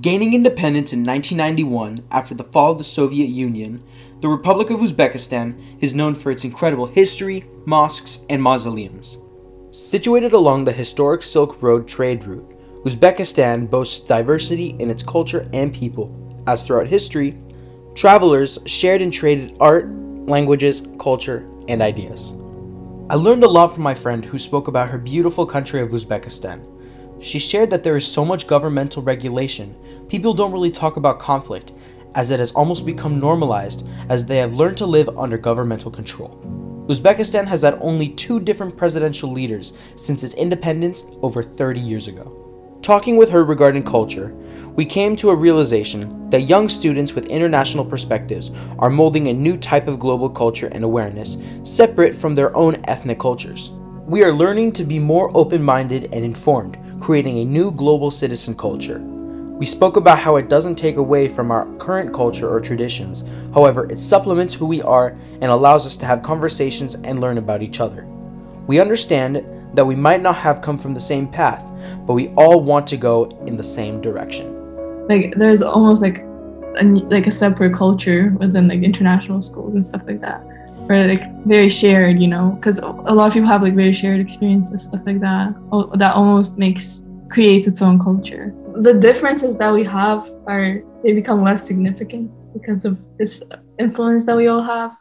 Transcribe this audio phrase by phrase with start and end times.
[0.00, 3.82] Gaining independence in 1991 after the fall of the Soviet Union,
[4.20, 9.18] the Republic of Uzbekistan is known for its incredible history, mosques, and mausoleums.
[9.70, 12.48] Situated along the historic Silk Road trade route,
[12.84, 17.38] Uzbekistan boasts diversity in its culture and people, as throughout history,
[17.94, 19.88] travelers shared and traded art,
[20.26, 22.32] languages, culture, and ideas.
[23.10, 26.71] I learned a lot from my friend who spoke about her beautiful country of Uzbekistan.
[27.22, 29.76] She shared that there is so much governmental regulation,
[30.08, 31.72] people don't really talk about conflict,
[32.16, 36.36] as it has almost become normalized as they have learned to live under governmental control.
[36.88, 42.78] Uzbekistan has had only two different presidential leaders since its independence over 30 years ago.
[42.82, 44.34] Talking with her regarding culture,
[44.74, 48.50] we came to a realization that young students with international perspectives
[48.80, 53.20] are molding a new type of global culture and awareness separate from their own ethnic
[53.20, 53.70] cultures.
[54.06, 58.54] We are learning to be more open minded and informed, creating a new global citizen
[58.54, 59.00] culture.
[59.00, 63.90] We spoke about how it doesn't take away from our current culture or traditions, however,
[63.90, 67.80] it supplements who we are and allows us to have conversations and learn about each
[67.80, 68.06] other.
[68.68, 71.64] We understand that we might not have come from the same path,
[72.06, 75.08] but we all want to go in the same direction.
[75.08, 76.20] Like there's almost like
[76.78, 80.44] a, like a separate culture within like international schools and stuff like that.
[80.86, 84.20] Where like very shared, you know, because a lot of people have like very shared
[84.20, 85.54] experiences, stuff like that.
[85.94, 88.52] That almost makes creates its own culture.
[88.76, 93.42] The differences that we have are they become less significant because of this
[93.78, 94.96] influence that we all have.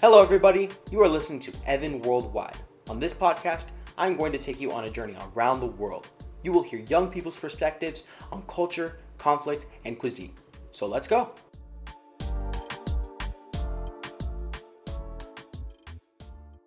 [0.00, 0.68] Hello, everybody.
[0.92, 2.56] You are listening to Evan Worldwide.
[2.88, 3.66] On this podcast,
[3.98, 6.06] I'm going to take you on a journey around the world.
[6.42, 10.34] You will hear young people's perspectives on culture, conflict, and cuisine.
[10.72, 11.32] So let's go.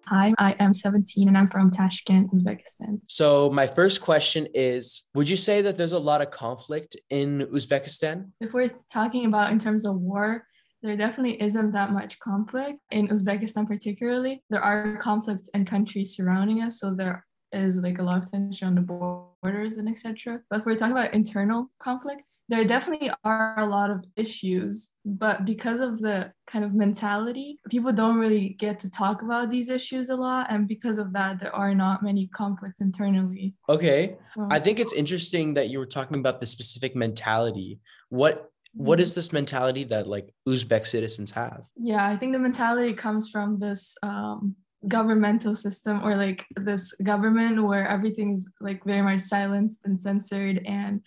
[0.07, 2.99] Hi, I am 17 and I'm from Tashkent, Uzbekistan.
[3.05, 7.47] So, my first question is Would you say that there's a lot of conflict in
[7.53, 8.31] Uzbekistan?
[8.41, 10.47] If we're talking about in terms of war,
[10.81, 14.43] there definitely isn't that much conflict in Uzbekistan, particularly.
[14.49, 18.67] There are conflicts in countries surrounding us, so there is like a lot of tension
[18.67, 20.39] on the borders and etc.
[20.49, 24.91] But if we're talking about internal conflicts, there definitely are a lot of issues.
[25.05, 29.69] But because of the kind of mentality, people don't really get to talk about these
[29.69, 30.47] issues a lot.
[30.49, 33.55] And because of that, there are not many conflicts internally.
[33.67, 34.17] Okay.
[34.25, 37.79] So, I think it's interesting that you were talking about the specific mentality.
[38.09, 39.19] What what is mm-hmm.
[39.19, 41.63] this mentality that like Uzbek citizens have?
[41.75, 44.55] Yeah, I think the mentality comes from this um,
[44.87, 51.01] governmental system or like this government where everything's like very much silenced and censored and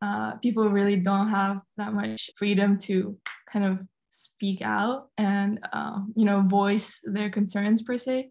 [0.00, 3.18] uh, people really don't have that much freedom to
[3.50, 8.30] kind of speak out and uh, you know voice their concerns per se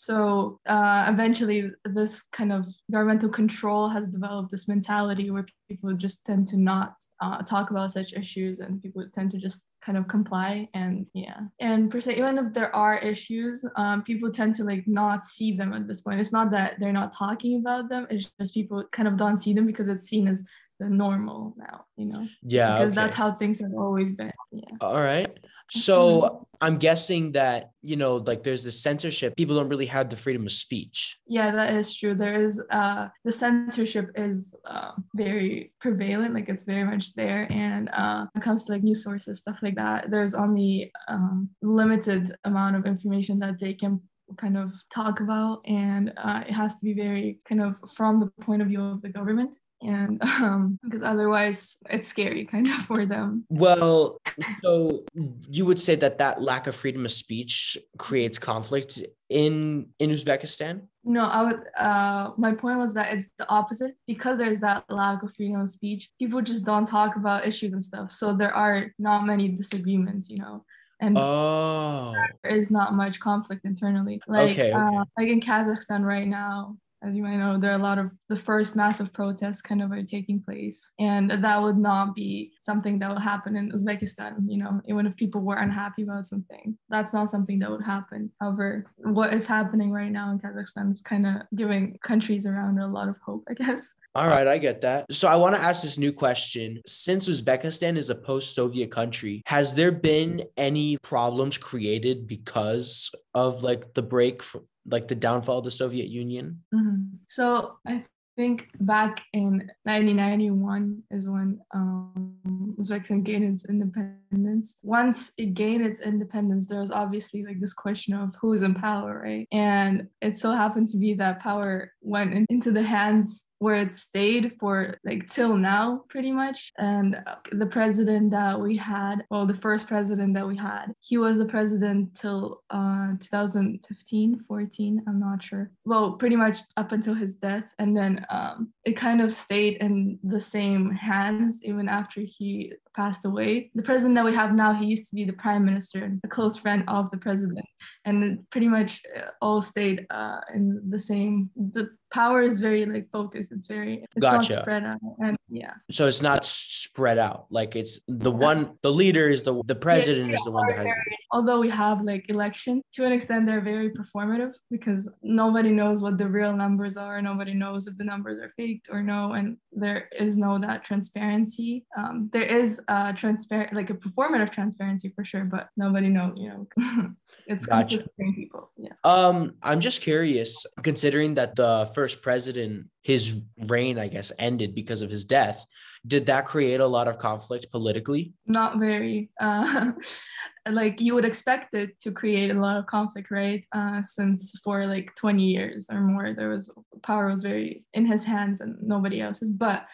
[0.00, 6.24] so uh, eventually, this kind of governmental control has developed this mentality where people just
[6.24, 10.06] tend to not uh, talk about such issues, and people tend to just kind of
[10.06, 10.68] comply.
[10.72, 14.86] And yeah, and per se, even if there are issues, um, people tend to like
[14.86, 16.20] not see them at this point.
[16.20, 19.52] It's not that they're not talking about them; it's just people kind of don't see
[19.52, 20.44] them because it's seen as
[20.78, 21.84] the normal now.
[21.96, 22.28] You know?
[22.42, 23.00] Yeah, because okay.
[23.02, 24.32] that's how things have always been.
[24.52, 24.62] Yeah.
[24.80, 25.30] All right.
[25.70, 26.44] So.
[26.60, 29.36] I'm guessing that, you know, like there's this censorship.
[29.36, 31.18] People don't really have the freedom of speech.
[31.26, 32.14] Yeah, that is true.
[32.16, 37.46] There is uh the censorship is uh, very prevalent, like it's very much there.
[37.50, 41.50] And uh when it comes to like news sources, stuff like that, there's only um
[41.62, 44.00] limited amount of information that they can
[44.36, 48.26] kind of talk about and uh, it has to be very kind of from the
[48.42, 53.06] point of view of the government and um because otherwise it's scary kind of for
[53.06, 53.44] them.
[53.48, 54.18] Well
[54.62, 55.04] so
[55.48, 60.82] you would say that that lack of freedom of speech creates conflict in in uzbekistan?
[61.04, 63.94] No i would uh my point was that it's the opposite.
[64.06, 67.84] Because there's that lack of freedom of speech people just don't talk about issues and
[67.84, 68.12] stuff.
[68.12, 70.64] So there are not many disagreements you know?
[71.00, 72.12] And oh.
[72.42, 74.20] there is not much conflict internally.
[74.26, 74.96] Like okay, okay.
[74.96, 78.12] Uh, like in kazakhstan right now as you might know, there are a lot of
[78.28, 80.92] the first massive protests kind of are taking place.
[80.98, 85.16] And that would not be something that would happen in Uzbekistan, you know, even if
[85.16, 86.76] people were unhappy about something.
[86.88, 88.30] That's not something that would happen.
[88.40, 92.86] However, what is happening right now in Kazakhstan is kind of giving countries around a
[92.86, 93.94] lot of hope, I guess.
[94.14, 95.12] All right, I get that.
[95.12, 96.80] So I want to ask this new question.
[96.86, 103.62] Since Uzbekistan is a post Soviet country, has there been any problems created because of
[103.62, 106.62] like the break from like the downfall of the Soviet Union?
[106.74, 107.16] Mm-hmm.
[107.26, 108.04] So I
[108.38, 112.36] think back in 1991 is when um,
[112.78, 114.76] Uzbekistan gained its independence.
[114.82, 119.20] Once it gained its independence, there was obviously like this question of who's in power,
[119.24, 119.48] right?
[119.50, 123.92] And it so happened to be that power went in, into the hands where it
[123.92, 126.72] stayed for like till now pretty much.
[126.78, 131.18] And uh, the president that we had well the first president that we had he
[131.18, 135.70] was the president till uh 2015 14 i'm not sure.
[135.84, 137.74] Well pretty much up until his death.
[137.78, 143.24] And then um it kind of stayed in the same hands even after he passed
[143.30, 143.70] away.
[143.80, 146.28] The president that we have now he used to be the prime minister and a
[146.36, 147.66] close friend of the president.
[148.04, 150.64] And pretty much uh, all stayed uh in
[150.94, 153.52] the same the power is very like focused.
[153.52, 154.52] It's very it's Gotcha.
[154.52, 154.98] not spread out.
[155.22, 155.74] And yeah.
[155.90, 157.46] So it's not spread out.
[157.50, 160.94] Like it's the one, the leader is the the president is the one that has.
[161.32, 166.18] although we have like election to an extent they're very performative because nobody knows what
[166.18, 167.20] the real numbers are.
[167.20, 169.32] Nobody knows if the numbers are faked or no.
[169.32, 171.86] And there is no that transparency.
[171.96, 176.48] Um, there is a transparent like a performative transparency for sure but nobody knows you
[176.48, 177.12] know
[177.46, 177.98] it's Gotcha.
[178.34, 183.34] people yeah Um, I'm just curious, considering that the first president, his
[183.66, 185.64] reign, I guess, ended because of his death.
[186.06, 188.32] Did that create a lot of conflict politically?
[188.46, 189.92] not very uh,
[190.70, 194.86] like you would expect it to create a lot of conflict right uh, since for
[194.86, 196.70] like 20 years or more there was
[197.02, 199.86] power was very in his hands and nobody else's but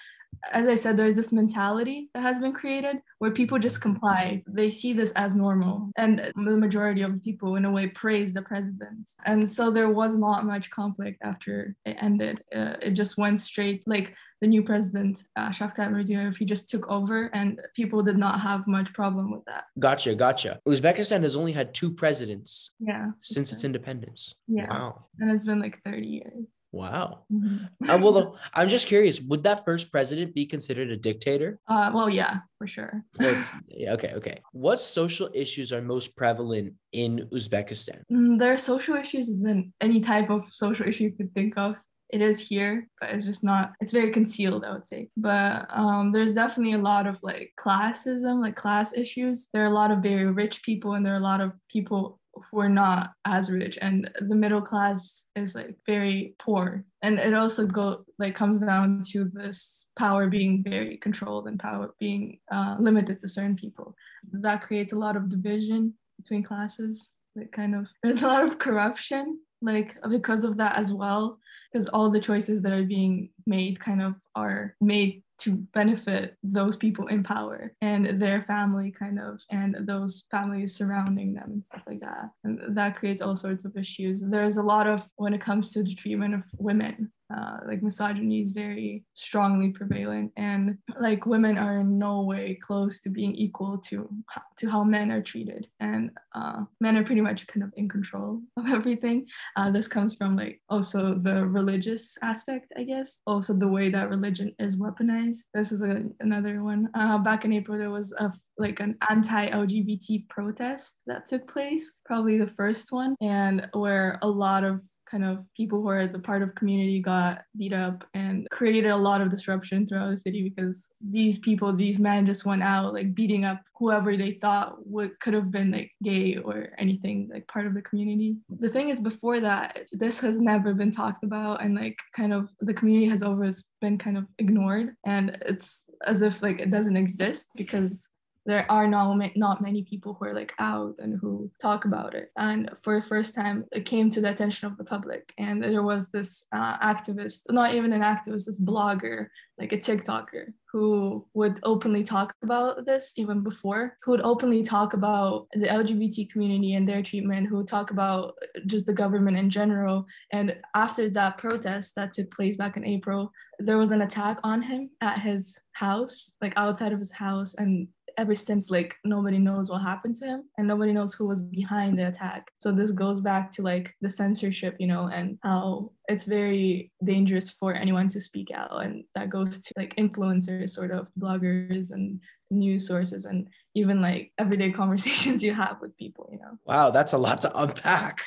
[0.52, 4.42] as i said there's this mentality that has been created where people just comply.
[4.46, 5.90] They see this as normal.
[5.96, 9.08] And the majority of people in a way praise the president.
[9.24, 12.44] And so there was not much conflict after it ended.
[12.54, 16.88] Uh, it just went straight like the new president, uh, Shavkat Mirziyoyev, he just took
[16.90, 19.64] over, and people did not have much problem with that.
[19.78, 20.60] Gotcha, gotcha.
[20.68, 23.12] Uzbekistan has only had two presidents Yeah.
[23.22, 24.34] since its independence.
[24.48, 24.68] Yeah.
[24.68, 25.06] Wow.
[25.18, 26.66] And it's been like 30 years.
[26.72, 27.24] Wow.
[27.32, 27.68] Mhm.
[27.88, 29.20] Uh, well, I'm just curious.
[29.20, 31.58] Would that first president be considered a dictator?
[31.68, 33.04] Uh, well, yeah, for sure.
[33.20, 34.42] Or- yeah, okay, okay.
[34.52, 38.02] What social issues are most prevalent in Uzbekistan?
[38.12, 41.76] Mm, there are social issues than any type of social issue you could think of.
[42.14, 45.08] It is here, but it's just not, it's very concealed, I would say.
[45.16, 49.48] But um, there's definitely a lot of like classism, like class issues.
[49.52, 52.20] There are a lot of very rich people, and there are a lot of people
[52.36, 53.78] who are not as rich.
[53.82, 56.84] And the middle class is like very poor.
[57.02, 61.94] And it also go like comes down to this power being very controlled and power
[61.98, 63.96] being uh, limited to certain people.
[64.32, 67.10] That creates a lot of division between classes.
[67.34, 71.38] Like kind of there's a lot of corruption like because of that as well
[71.72, 76.76] because all the choices that are being made kind of are made to benefit those
[76.76, 81.82] people in power and their family kind of and those families surrounding them and stuff
[81.88, 82.30] like that.
[82.44, 84.22] And that creates all sorts of issues.
[84.22, 88.42] There's a lot of when it comes to the treatment of women uh, like misogyny
[88.42, 93.78] is very strongly prevalent and like women are in no way close to being equal
[93.78, 94.08] to
[94.56, 95.66] to how men are treated.
[95.80, 99.26] And uh, men are pretty much kind of in control of everything.
[99.56, 103.20] Uh, this comes from like also the religious aspect i guess.
[103.26, 105.44] Also the way that religion is weaponized.
[105.54, 106.88] This is a, another one.
[106.94, 112.38] Uh, back in april there was a like an anti-lgbt protest that took place probably
[112.38, 114.80] the first one and where a lot of
[115.10, 118.96] kind of people who are the part of community got beat up and created a
[118.96, 123.14] lot of disruption throughout the city because these people these men just went out like
[123.14, 127.66] beating up whoever they thought would could have been like gay or anything like part
[127.66, 128.36] of the community.
[128.48, 132.48] The thing is before that this has never been talked about and like kind of
[132.60, 136.96] the community has always been kind of ignored and it's as if like it doesn't
[136.96, 138.08] exist because
[138.46, 142.30] there are not, not many people who are like out and who talk about it.
[142.36, 145.32] And for the first time, it came to the attention of the public.
[145.38, 150.52] And there was this uh, activist, not even an activist, this blogger, like a TikToker,
[150.70, 156.28] who would openly talk about this even before, who would openly talk about the LGBT
[156.28, 158.34] community and their treatment, who would talk about
[158.66, 160.04] just the government in general.
[160.32, 164.62] And after that protest that took place back in April, there was an attack on
[164.62, 167.54] him at his house, like outside of his house.
[167.54, 167.86] And
[168.18, 171.98] ever since like nobody knows what happened to him and nobody knows who was behind
[171.98, 176.24] the attack so this goes back to like the censorship you know and how it's
[176.24, 181.06] very dangerous for anyone to speak out and that goes to like influencers sort of
[181.18, 186.58] bloggers and news sources and even like everyday conversations you have with people you know
[186.64, 188.22] Wow, that's a lot to unpack.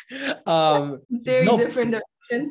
[0.46, 1.58] Um, very No.
[1.58, 1.96] different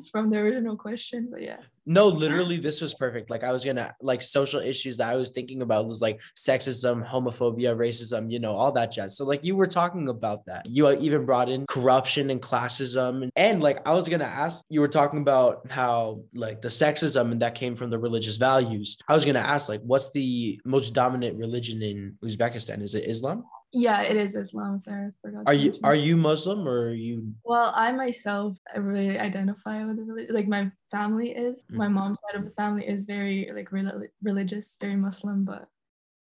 [0.09, 1.59] from the original question, but yeah.
[1.89, 3.31] No, literally, this was perfect.
[3.31, 7.09] Like I was gonna like social issues that I was thinking about was like sexism,
[7.09, 9.17] homophobia, racism, you know, all that jazz.
[9.17, 10.67] So like you were talking about that.
[10.67, 14.65] You uh, even brought in corruption and classism, and like I was gonna ask.
[14.69, 18.99] You were talking about how like the sexism and that came from the religious values.
[19.09, 22.83] I was gonna ask like, what's the most dominant religion in Uzbekistan?
[22.83, 23.45] Is it Islam?
[23.73, 24.79] Yeah, it is Islam.
[24.79, 25.43] Sorry, I forgot.
[25.47, 27.35] Are you are you Muslim or are you?
[27.45, 30.35] Well, I myself I really identify with the religion.
[30.35, 31.65] Like my family is.
[31.65, 31.77] Mm-hmm.
[31.77, 35.69] My mom's side of the family is very like re- religious, very Muslim, but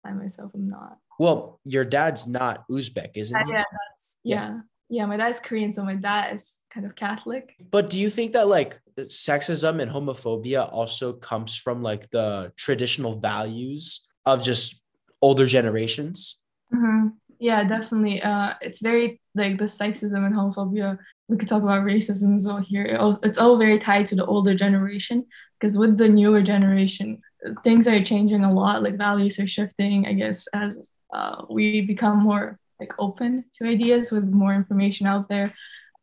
[0.04, 0.98] I myself am not.
[1.18, 3.52] Well, your dad's not Uzbek, isn't he?
[3.52, 4.34] Yeah, that's yeah.
[4.34, 4.60] yeah.
[4.90, 7.56] Yeah, my dad's Korean, so my dad is kind of Catholic.
[7.70, 13.14] But do you think that like sexism and homophobia also comes from like the traditional
[13.14, 14.82] values of just
[15.22, 16.42] older generations?
[16.72, 17.08] Mm-hmm.
[17.44, 18.22] Yeah, definitely.
[18.22, 20.96] Uh, it's very like the sexism and homophobia.
[21.28, 22.86] We could talk about racism as well here.
[22.86, 25.26] It all, it's all very tied to the older generation
[25.60, 27.20] because with the newer generation,
[27.62, 28.82] things are changing a lot.
[28.82, 34.10] Like values are shifting, I guess, as uh, we become more like open to ideas
[34.10, 35.52] with more information out there.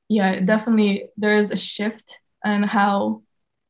[0.09, 3.23] Yeah, definitely there is a shift and how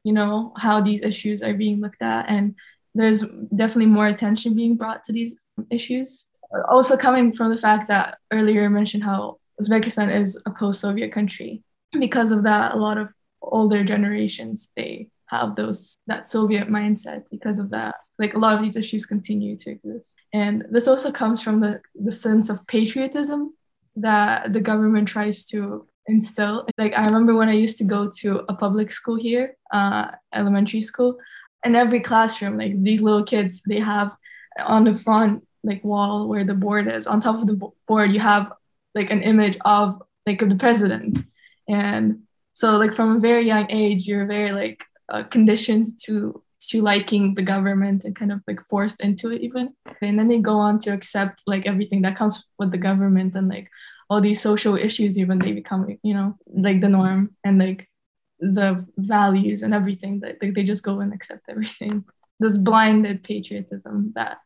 [0.03, 2.55] you know how these issues are being looked at and
[2.93, 3.21] there's
[3.55, 5.35] definitely more attention being brought to these
[5.69, 6.25] issues
[6.69, 11.63] also coming from the fact that earlier I mentioned how Uzbekistan is a post-Soviet country.
[11.97, 17.23] Because of that, a lot of older generations they have those that Soviet mindset.
[17.29, 21.11] Because of that, like a lot of these issues continue to exist, and this also
[21.11, 23.53] comes from the the sense of patriotism
[23.95, 26.65] that the government tries to instill.
[26.77, 30.81] Like I remember when I used to go to a public school here, uh, elementary
[30.81, 31.17] school,
[31.65, 34.15] in every classroom, like these little kids, they have
[34.59, 37.07] on the front like wall where the board is.
[37.07, 38.51] On top of the board you have
[38.95, 41.19] like an image of like of the president.
[41.67, 46.81] And so like from a very young age you're very like uh, conditioned to to
[46.81, 49.73] liking the government and kind of like forced into it even.
[50.01, 53.49] And then they go on to accept like everything that comes with the government and
[53.49, 53.69] like
[54.09, 57.87] all these social issues even they become you know like the norm and like
[58.41, 62.03] the values and everything that like, they just go and accept everything.
[62.39, 64.39] This blinded patriotism that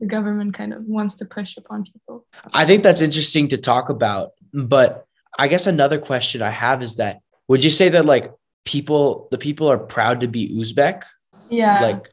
[0.00, 2.24] the government kind of wants to push upon people.
[2.54, 4.32] I think that's interesting to talk about.
[4.52, 5.06] But
[5.38, 8.32] I guess another question I have is that would you say that like
[8.64, 11.02] people, the people are proud to be Uzbek?
[11.48, 11.80] Yeah.
[11.80, 12.10] Like,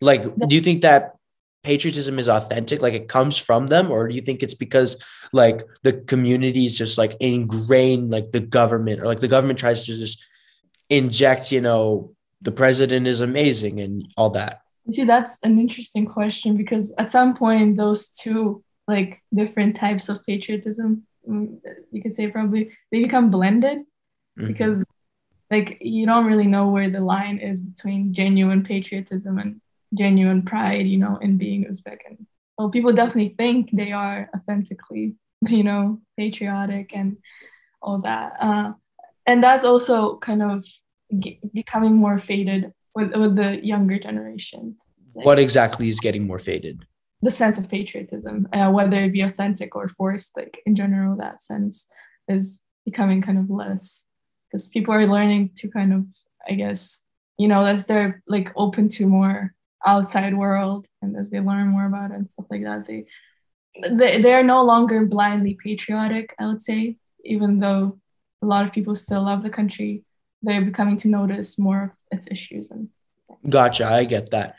[0.00, 1.16] like, do you think that
[1.62, 2.82] patriotism is authentic?
[2.82, 6.76] Like it comes from them, or do you think it's because like the community is
[6.76, 10.24] just like ingrained, like the government, or like the government tries to just
[10.90, 14.60] inject, you know, the president is amazing and all that?
[14.90, 20.24] See, that's an interesting question because at some point, those two like different types of
[20.24, 21.58] patriotism, mm,
[21.90, 24.46] you could say probably they become blended mm-hmm.
[24.46, 24.84] because
[25.50, 29.60] like you don't really know where the line is between genuine patriotism and
[29.94, 31.98] genuine pride, you know, in being Uzbek.
[32.06, 32.26] And
[32.56, 35.14] well, people definitely think they are authentically,
[35.48, 37.16] you know, patriotic and
[37.82, 38.34] all that.
[38.40, 38.72] Uh,
[39.26, 40.64] and that's also kind of
[41.18, 44.88] g- becoming more faded with, with the younger generations.
[45.14, 46.86] Like, what exactly is getting more faded?
[47.22, 51.42] The sense of patriotism, uh, whether it be authentic or forced, like in general, that
[51.42, 51.86] sense
[52.26, 54.02] is becoming kind of less
[54.46, 56.06] because people are learning to kind of,
[56.48, 57.04] I guess,
[57.38, 61.86] you know, as they're like open to more outside world and as they learn more
[61.86, 63.04] about it and stuff like that, they
[63.90, 67.98] they, they are no longer blindly patriotic, I would say, even though
[68.42, 70.05] a lot of people still love the country
[70.46, 72.88] they're becoming to notice more of its issues and
[73.48, 73.86] gotcha.
[73.86, 74.56] I get that.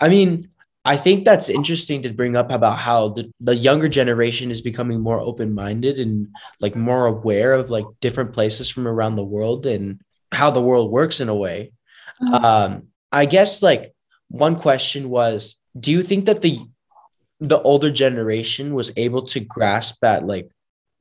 [0.00, 0.50] I mean
[0.84, 5.00] i think that's interesting to bring up about how the, the younger generation is becoming
[5.00, 6.28] more open-minded and
[6.60, 10.00] like more aware of like different places from around the world and
[10.32, 11.72] how the world works in a way.
[12.22, 12.44] Mm-hmm.
[12.44, 13.94] um i guess like
[14.28, 16.58] one question was do you think that the
[17.40, 20.50] the older generation was able to grasp at like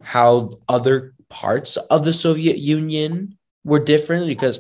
[0.02, 4.60] how other parts of the soviet union were different because,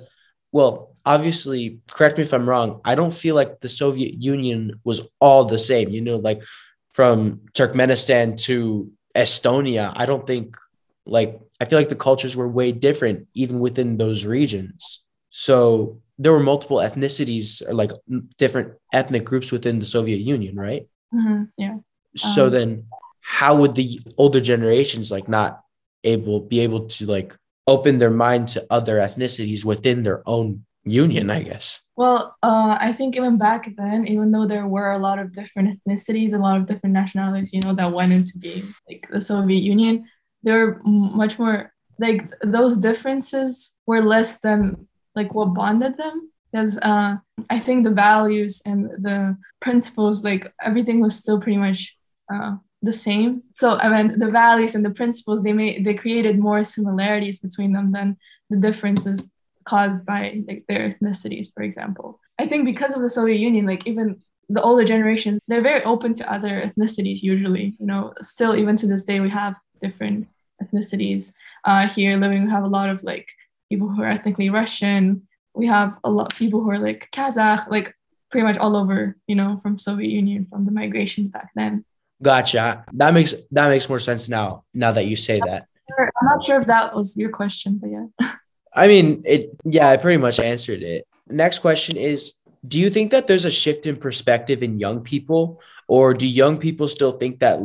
[0.51, 2.81] well, obviously, correct me if I'm wrong.
[2.85, 5.89] I don't feel like the Soviet Union was all the same.
[5.89, 6.43] You know, like
[6.91, 10.57] from Turkmenistan to Estonia, I don't think
[11.05, 15.03] like I feel like the cultures were way different even within those regions.
[15.29, 17.91] So there were multiple ethnicities or like
[18.37, 20.87] different ethnic groups within the Soviet Union, right?
[21.13, 21.43] Mm-hmm.
[21.57, 21.77] Yeah.
[22.15, 22.83] So um, then,
[23.21, 25.63] how would the older generations like not
[26.03, 27.37] able be able to like
[27.69, 31.79] open their mind to other ethnicities within their own union, I guess.
[31.95, 35.75] Well, uh, I think even back then, even though there were a lot of different
[35.75, 39.63] ethnicities, a lot of different nationalities, you know, that went into being like the Soviet
[39.63, 40.05] Union,
[40.43, 46.79] they were much more like those differences were less than like what bonded them because
[46.81, 47.15] uh,
[47.49, 51.95] I think the values and the principles, like everything was still pretty much
[52.33, 53.43] uh, the same.
[53.57, 57.73] So I mean, the values and the principles they made they created more similarities between
[57.73, 58.17] them than
[58.49, 59.29] the differences
[59.65, 62.19] caused by like their ethnicities, for example.
[62.39, 66.13] I think because of the Soviet Union, like even the older generations, they're very open
[66.15, 67.21] to other ethnicities.
[67.21, 70.27] Usually, you know, still even to this day, we have different
[70.63, 71.33] ethnicities
[71.65, 72.45] uh, here living.
[72.45, 73.31] We have a lot of like
[73.69, 75.27] people who are ethnically Russian.
[75.53, 77.93] We have a lot of people who are like Kazakh, like
[78.31, 81.85] pretty much all over, you know, from Soviet Union, from the migrations back then.
[82.21, 82.85] Gotcha.
[82.93, 84.63] That makes that makes more sense now.
[84.73, 88.29] Now that you say that, I'm not sure if that was your question, but yeah.
[88.75, 89.49] I mean, it.
[89.63, 91.07] Yeah, I pretty much answered it.
[91.27, 92.33] Next question is:
[92.67, 96.57] Do you think that there's a shift in perspective in young people, or do young
[96.57, 97.59] people still think that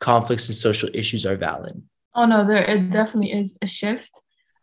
[0.00, 1.82] conflicts and social issues are valid?
[2.14, 4.10] Oh no, there it definitely is a shift.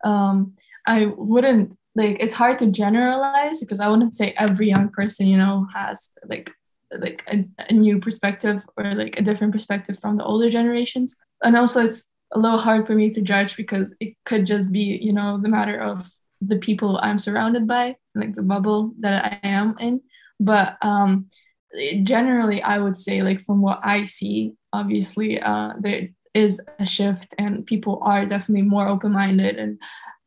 [0.04, 0.54] Um,
[0.86, 2.18] I wouldn't like.
[2.20, 6.52] It's hard to generalize because I wouldn't say every young person, you know, has like
[6.98, 11.16] like a, a new perspective or like a different perspective from the older generations.
[11.44, 14.98] And also it's a little hard for me to judge because it could just be
[15.02, 16.08] you know the matter of
[16.40, 20.00] the people i'm surrounded by like the bubble that i am in.
[20.38, 21.26] But um
[22.02, 27.34] generally i would say like from what i see obviously uh there is a shift
[27.38, 29.78] and people are definitely more open-minded and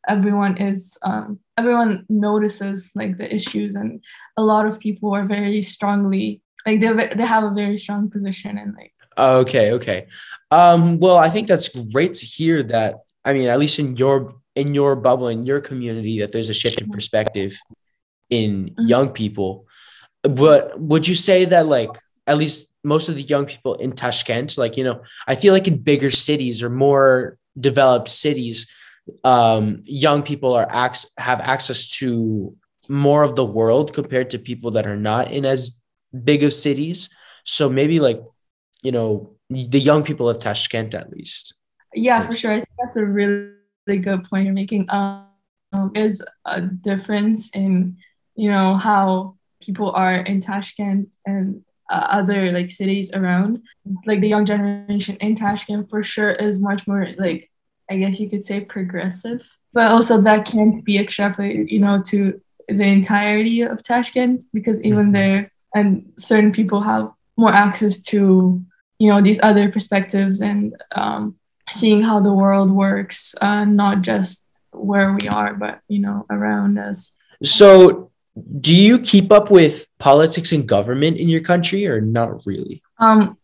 [0.07, 3.75] everyone is um, everyone notices like the issues.
[3.75, 4.01] And
[4.37, 8.57] a lot of people are very strongly like they they have a very strong position
[8.57, 10.07] and like okay okay.
[10.51, 14.35] Um well i think that's great to hear that i mean at least in your
[14.55, 17.59] in your bubble in your community that there's a shift in perspective
[18.29, 18.87] in mm-hmm.
[18.87, 19.67] young people.
[20.21, 21.89] But would you say that like
[22.27, 25.67] at least most of the young people in tashkent like you know i feel like
[25.67, 28.69] in bigger cities or more developed cities
[29.23, 32.55] um young people are ac- have access to
[32.89, 35.79] more of the world compared to people that are not in as
[36.23, 37.09] big of cities.
[37.45, 38.21] So maybe like,
[38.81, 41.55] you know, the young people of Tashkent at least.
[41.93, 42.51] Yeah, for sure.
[42.51, 43.51] I think that's a really,
[43.87, 44.89] really good point you're making.
[44.89, 45.27] Um,
[45.95, 47.97] is a difference in,
[48.35, 53.63] you know, how people are in Tashkent and uh, other like cities around.
[54.05, 57.49] Like the young generation in Tashkent for sure is much more like,
[57.89, 59.41] I guess you could say progressive,
[59.73, 65.05] but also that can't be extrapolated, you know, to the entirety of Tashkent because even
[65.05, 65.11] mm-hmm.
[65.13, 68.63] there and certain people have more access to
[68.99, 71.35] you know these other perspectives and um,
[71.69, 76.77] seeing how the world works uh, not just where we are but you know around
[76.77, 77.15] us.
[77.43, 78.11] So
[78.59, 82.81] do you keep up with politics and government in your country or not really?
[82.97, 83.37] Um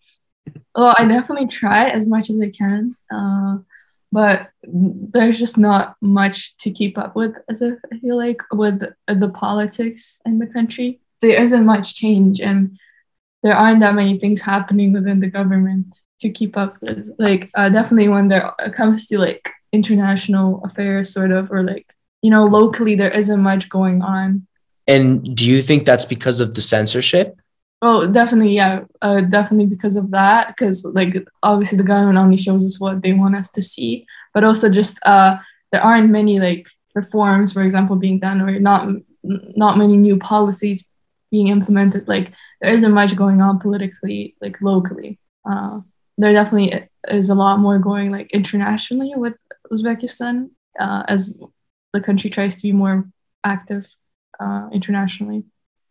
[0.76, 3.58] well i definitely try as much as i can uh,
[4.12, 9.30] but there's just not much to keep up with as i feel like with the
[9.30, 12.78] politics in the country there isn't much change and
[13.44, 16.78] there aren't that many things happening within the government to keep up.
[16.82, 21.86] With like uh, definitely when there comes to like international affairs sort of or like
[22.22, 24.48] you know locally there isn't much going on.
[24.88, 27.40] And do you think that's because of the censorship?
[27.82, 32.66] Oh definitely yeah uh, definitely because of that because like obviously the government only shows
[32.66, 35.38] us what they want us to see but also just uh
[35.72, 38.90] there aren't many like reforms for example being done or not
[39.24, 40.84] not many new policies
[41.32, 45.20] being implemented like there isn't much going on politically like locally.
[45.50, 45.82] Uh,
[46.18, 49.38] there definitely is a lot more going like internationally with
[49.72, 51.34] uzbekistan uh, as
[51.94, 53.06] the country tries to be more
[53.44, 53.88] active
[54.40, 55.44] uh, internationally.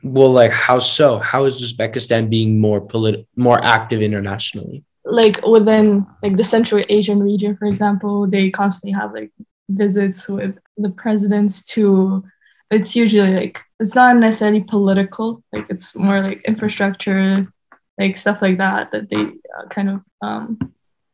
[0.02, 1.18] Well like how so?
[1.18, 4.84] How is uzbekistan being more polit- more active internationally?
[5.04, 9.32] Like within like the central asian region for example they constantly have like
[9.70, 12.24] visits with the presidents to
[12.70, 17.46] it's usually like it's not necessarily political like it's more like infrastructure
[17.98, 20.58] like stuff like that that they uh, kind of um,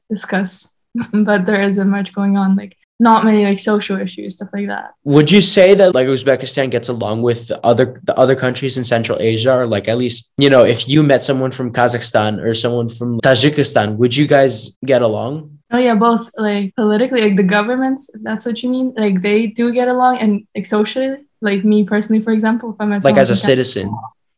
[0.09, 0.71] discuss.
[1.13, 4.95] But there isn't much going on like not many like social issues stuff like that.
[5.03, 8.85] Would you say that like uzbekistan gets along with the other the other countries in
[8.85, 9.53] central asia?
[9.59, 13.19] Or like at least you know if you met someone from kazakhstan or someone from
[13.23, 15.59] tajikistan would you guys get along?
[15.73, 19.49] Oh yeah both like politically like the governments if that's what you mean like they
[19.49, 23.31] do get along and like socially like me personally, for example, if I'm like as
[23.31, 23.95] a citizen.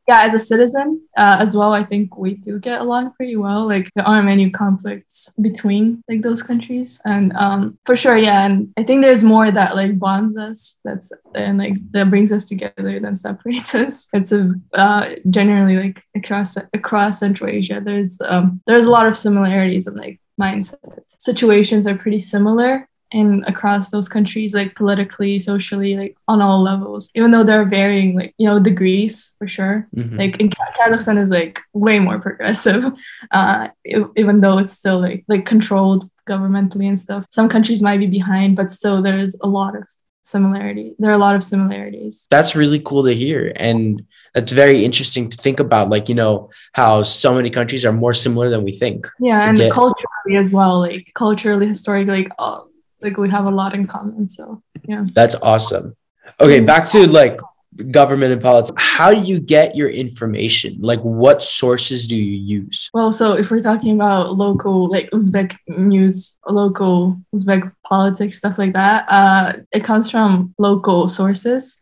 [0.09, 3.67] Yeah, as a citizen uh, as well, I think we do get along pretty well.
[3.67, 8.47] Like there aren't many conflicts between like those countries, and um, for sure, yeah.
[8.47, 10.79] And I think there's more that like bonds us.
[10.85, 14.07] That's and like that brings us together than separates us.
[14.13, 17.81] It's a uh, generally like across across Central Asia.
[17.85, 20.77] There's um, there's a lot of similarities and like mindset
[21.19, 27.11] situations are pretty similar and across those countries, like politically, socially, like on all levels,
[27.15, 29.89] even though they're varying, like, you know, degrees for sure.
[29.95, 30.17] Mm-hmm.
[30.19, 32.85] Like in Kazakhstan is like way more progressive,
[33.31, 33.69] uh,
[34.17, 37.25] even though it's still like, like controlled governmentally and stuff.
[37.31, 39.85] Some countries might be behind, but still there's a lot of
[40.27, 40.95] similarity.
[40.99, 42.27] There are a lot of similarities.
[42.31, 43.53] That's really cool to hear.
[43.55, 47.93] And that's very interesting to think about, like, you know, how so many countries are
[47.93, 49.07] more similar than we think.
[49.21, 49.49] Yeah.
[49.49, 52.69] And culturally as well, like culturally, historically, like, oh,
[53.07, 54.27] like we have a lot in common.
[54.29, 55.05] So yeah.
[55.15, 55.97] That's awesome.
[56.41, 57.39] Okay, back to like
[57.91, 62.91] government and politics how do you get your information like what sources do you use
[62.95, 68.73] well so if we're talking about local like uzbek news local uzbek politics stuff like
[68.73, 71.79] that uh it comes from local sources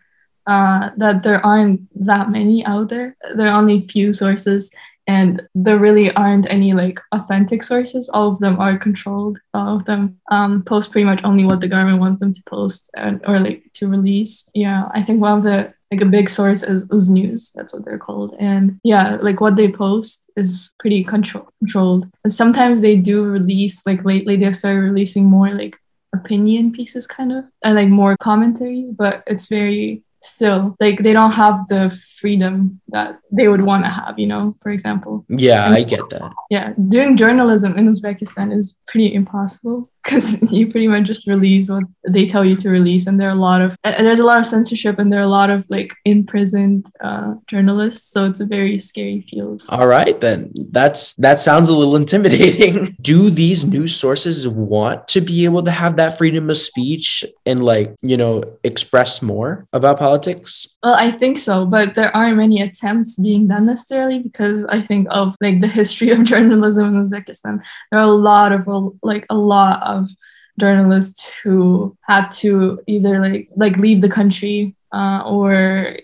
[0.46, 4.72] uh that there aren't that many out there there are only few sources
[5.06, 9.84] and there really aren't any like authentic sources all of them are controlled all of
[9.84, 13.38] them um, post pretty much only what the government wants them to post and, or
[13.38, 17.08] like to release yeah i think one of the like a big source is Uz
[17.08, 17.52] News.
[17.54, 18.34] That's what they're called.
[18.40, 22.10] And yeah, like what they post is pretty control- controlled.
[22.24, 25.76] And sometimes they do release, like lately they've started releasing more like
[26.14, 31.32] opinion pieces kind of and like more commentaries, but it's very still like they don't
[31.32, 35.24] have the freedom that they would want to have you know for example.
[35.28, 36.32] Yeah and, i get that.
[36.50, 41.84] yeah doing journalism in uzbekistan is pretty impossible because you pretty much just release what
[42.08, 44.46] they tell you to release and there are a lot of there's a lot of
[44.46, 48.78] censorship and there are a lot of like imprisoned uh, journalists so it's a very
[48.78, 49.62] scary field.
[49.68, 50.52] All right then.
[50.70, 52.94] That's that sounds a little intimidating.
[53.00, 57.64] Do these news sources want to be able to have that freedom of speech and
[57.64, 60.66] like you know express more about politics?
[60.82, 65.06] Well i think so but there aren't many attempts being done necessarily because i think
[65.10, 67.62] of like the history of journalism in uzbekistan.
[67.90, 68.68] There are a lot of
[69.02, 70.10] like a lot of of
[70.58, 75.96] journalists who had to either like like leave the country uh, or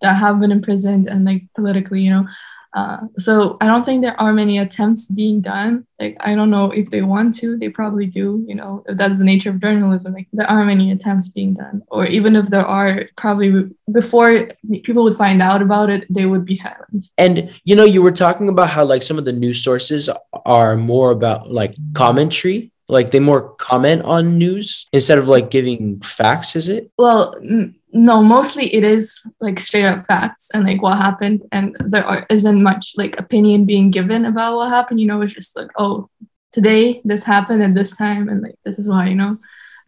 [0.00, 2.26] that have been imprisoned and like politically you know
[2.74, 5.86] uh, so I don't think there are many attempts being done.
[5.98, 7.56] Like I don't know if they want to.
[7.56, 8.44] They probably do.
[8.46, 10.12] You know, that's the nature of journalism.
[10.12, 14.50] Like there are many attempts being done, or even if there are, probably before
[14.84, 17.14] people would find out about it, they would be silenced.
[17.16, 20.10] And you know, you were talking about how like some of the news sources
[20.44, 26.00] are more about like commentary like they more comment on news instead of like giving
[26.00, 30.82] facts is it well n- no mostly it is like straight up facts and like
[30.82, 35.06] what happened and there are, isn't much like opinion being given about what happened you
[35.06, 36.08] know it's just like oh
[36.52, 39.38] today this happened at this time and like this is why you know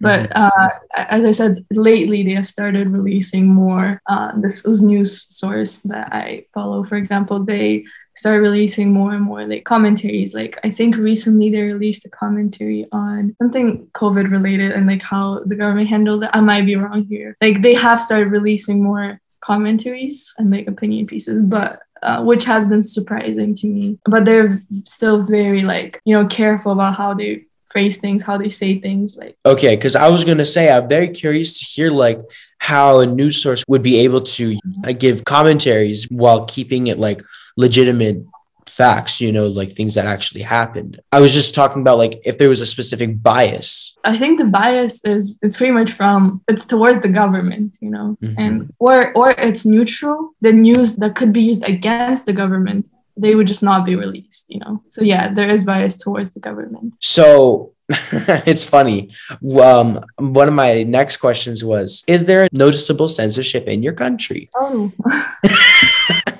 [0.00, 0.42] but mm-hmm.
[0.42, 4.00] uh, as I said, lately they have started releasing more.
[4.08, 9.22] Uh, this was news source that I follow, for example, they start releasing more and
[9.22, 10.34] more like commentaries.
[10.34, 15.40] Like I think recently they released a commentary on something COVID related and like how
[15.44, 16.30] the government handled it.
[16.32, 17.36] I might be wrong here.
[17.40, 22.66] Like they have started releasing more commentaries and like opinion pieces, but uh, which has
[22.66, 23.98] been surprising to me.
[24.04, 28.50] But they're still very like you know careful about how they phrase things, how they
[28.50, 29.16] say things.
[29.16, 32.20] Like okay, because I was gonna say I'm very curious to hear like
[32.58, 37.22] how a news source would be able to uh, give commentaries while keeping it like
[37.56, 38.24] legitimate
[38.70, 42.38] facts you know like things that actually happened i was just talking about like if
[42.38, 46.64] there was a specific bias i think the bias is it's pretty much from it's
[46.64, 48.40] towards the government you know mm-hmm.
[48.40, 52.88] and or or it's neutral the news that could be used against the government
[53.20, 56.40] they would just not be released you know so yeah there is bias towards the
[56.40, 57.72] government so
[58.46, 59.10] it's funny.
[59.60, 64.48] Um, one of my next questions was Is there noticeable censorship in your country?
[64.54, 64.92] Oh.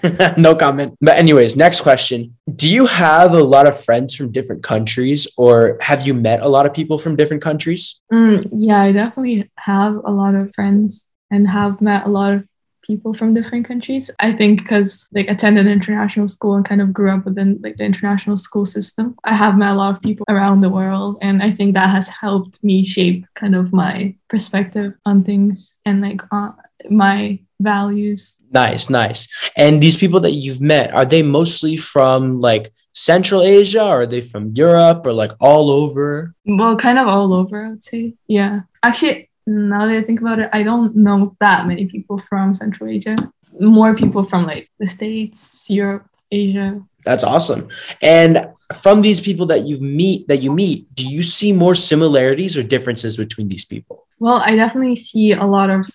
[0.39, 0.97] no comment.
[1.01, 5.77] But, anyways, next question Do you have a lot of friends from different countries, or
[5.81, 8.01] have you met a lot of people from different countries?
[8.13, 12.50] Mm, yeah, I definitely have a lot of friends and have met a lot of
[12.83, 14.11] people from different countries.
[14.21, 17.85] I think because like attended international school and kind of grew up within like the
[17.85, 19.17] international school system.
[19.25, 22.09] I have met a lot of people around the world and I think that has
[22.09, 26.53] helped me shape kind of my perspective on things and like uh,
[26.89, 28.37] my values.
[28.51, 29.29] Nice, nice.
[29.57, 34.07] And these people that you've met, are they mostly from like Central Asia or are
[34.07, 36.35] they from Europe or like all over?
[36.45, 38.15] Well, kind of all over, I would say.
[38.27, 38.61] Yeah.
[38.83, 42.91] Actually, now that I think about it, I don't know that many people from Central
[42.91, 43.17] Asia.
[43.59, 46.81] More people from like the States, Europe, Asia.
[47.05, 47.69] That's awesome.
[48.03, 52.57] And from these people that you meet that you meet, do you see more similarities
[52.57, 54.07] or differences between these people?
[54.19, 55.89] Well, I definitely see a lot of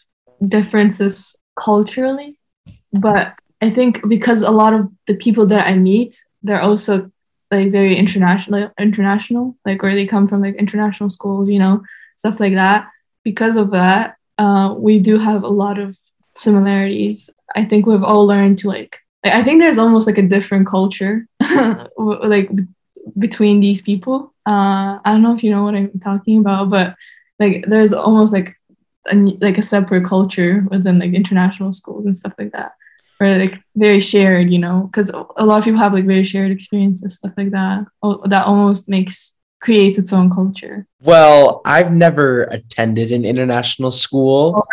[0.43, 2.39] differences culturally,
[2.91, 7.11] but I think because a lot of the people that I meet, they're also
[7.51, 11.83] like very international international, like where they come from like international schools, you know,
[12.17, 12.87] stuff like that.
[13.25, 15.97] Because of that, uh, we do have a lot of
[16.33, 17.29] similarities.
[17.55, 18.99] I think we've all learned to like.
[19.23, 21.27] I think there's almost like a different culture,
[21.97, 22.49] like
[23.17, 24.33] between these people.
[24.45, 26.95] Uh, I don't know if you know what I'm talking about, but
[27.39, 28.55] like there's almost like
[29.11, 32.73] a, like a separate culture within like international schools and stuff like that,
[33.19, 36.51] or like very shared, you know, because a lot of people have like very shared
[36.51, 37.85] experiences, stuff like that.
[38.25, 39.34] That almost makes
[39.65, 40.85] creates its own culture.
[41.01, 44.65] Well, I've never attended an international school.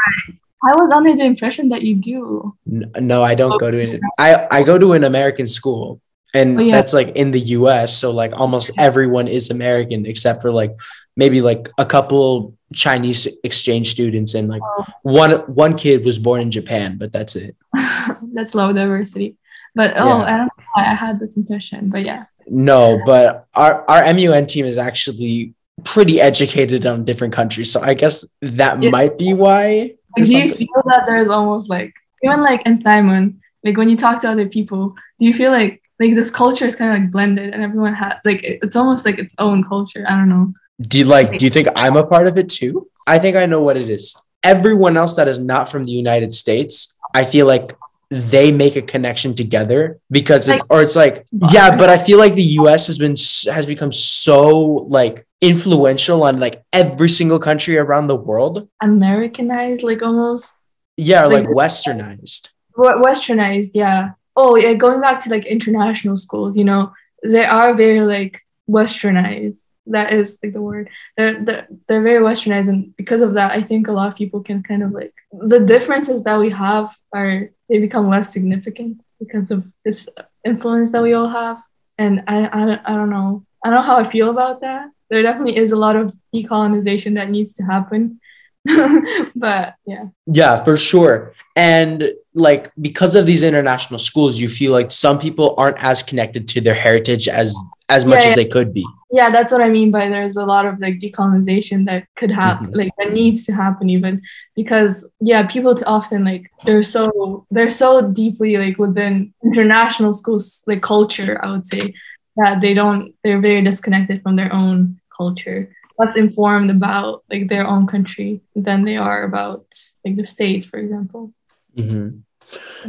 [0.62, 2.54] I was under the impression that you do.
[2.66, 4.00] No, I don't go to an.
[4.18, 6.00] I I go to an American school
[6.34, 6.76] and oh, yeah.
[6.76, 7.96] that's like in the US.
[7.96, 10.72] So like almost everyone is American except for like
[11.16, 14.84] maybe like a couple Chinese exchange students and like oh.
[15.02, 15.32] one
[15.64, 17.56] one kid was born in Japan, but that's it.
[18.36, 19.36] that's low diversity.
[19.74, 20.24] But oh, yeah.
[20.24, 22.24] I don't know I had this impression, but yeah.
[22.54, 27.94] No, but our our MUN team is actually pretty educated on different countries, so I
[27.94, 28.90] guess that yeah.
[28.90, 29.94] might be why.
[30.18, 33.96] Like, do you feel that there's almost like even like in Thailand, like when you
[33.96, 37.10] talk to other people, do you feel like like this culture is kind of like
[37.10, 40.04] blended and everyone had like it's almost like its own culture.
[40.06, 40.52] I don't know.
[40.78, 42.90] Do you like do you think I'm a part of it too?
[43.06, 44.14] I think I know what it is.
[44.42, 47.74] Everyone else that is not from the United States, I feel like
[48.12, 52.34] they make a connection together because like, or it's like yeah but i feel like
[52.34, 53.16] the us has been
[53.52, 58.68] has become so like influential on like every single country around the world.
[58.80, 60.54] Americanized like almost?
[60.96, 62.48] Yeah like, like westernized.
[62.76, 64.12] Westernized yeah.
[64.34, 69.66] Oh yeah going back to like international schools you know they are very like westernized
[69.86, 70.88] that is like the word.
[71.16, 74.40] They're, they're, they're very westernized and because of that i think a lot of people
[74.42, 79.50] can kind of like the differences that we have are they become less significant because
[79.50, 80.08] of this
[80.44, 81.62] influence that we all have.
[81.98, 83.44] And i i don't, I don't know.
[83.64, 84.90] I don't know how i feel about that.
[85.10, 88.20] There definitely is a lot of decolonization that needs to happen.
[89.34, 90.04] But yeah.
[90.26, 91.34] Yeah for sure.
[91.56, 96.48] And like because of these international schools you feel like some people aren't as connected
[96.48, 97.56] to their heritage as
[97.88, 98.30] as much yeah, yeah.
[98.30, 100.98] as they could be yeah that's what i mean by there's a lot of like
[100.98, 102.78] decolonization that could happen mm-hmm.
[102.78, 104.20] like that needs to happen even
[104.56, 110.82] because yeah people often like they're so they're so deeply like within international schools like
[110.82, 111.94] culture i would say
[112.36, 117.66] that they don't they're very disconnected from their own culture less informed about like their
[117.66, 119.66] own country than they are about
[120.04, 121.32] like the states for example
[121.76, 122.18] mm-hmm.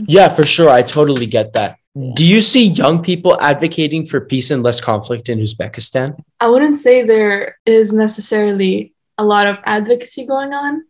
[0.07, 1.77] yeah for sure i totally get that
[2.13, 6.17] do you see young people advocating for peace and less conflict in uzbekistan?
[6.39, 10.83] I wouldn't say there is necessarily a lot of advocacy going on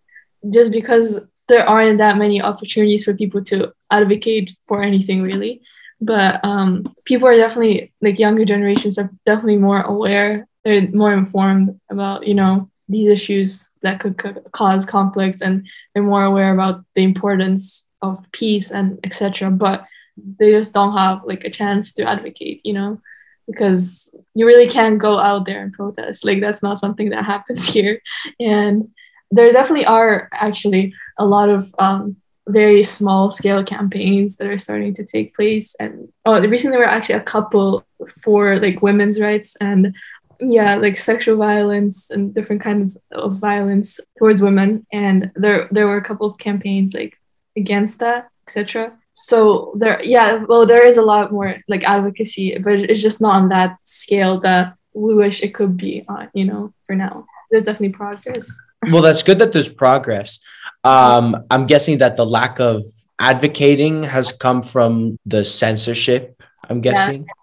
[0.50, 5.62] just because there aren't that many opportunities for people to advocate for anything really.
[6.00, 11.80] But um, people are definitely like younger generations are definitely more aware they're more informed
[11.90, 16.84] about you know these issues that could, could cause conflict and they're more aware about
[16.96, 19.86] the importance of peace and etc but
[20.18, 23.00] they just don't have like a chance to advocate you know
[23.48, 26.26] because you really can't go out there and protest.
[26.26, 28.02] Like that's not something that happens here.
[28.40, 28.90] And
[29.32, 34.94] there definitely are actually a lot of um, very small scale campaigns that are starting
[34.96, 35.76] to take place.
[35.80, 37.86] And oh recently there were actually a couple
[38.22, 39.96] for like women's rights and
[40.40, 44.86] yeah like sexual violence and different kinds of violence towards women.
[44.92, 47.18] And there there were a couple of campaigns like
[47.56, 52.74] against that etc so there yeah well there is a lot more like advocacy but
[52.74, 56.74] it's just not on that scale that we wish it could be on you know
[56.86, 58.52] for now there's definitely progress
[58.92, 60.40] well that's good that there's progress
[60.84, 62.84] um i'm guessing that the lack of
[63.20, 67.34] advocating has come from the censorship i'm guessing yeah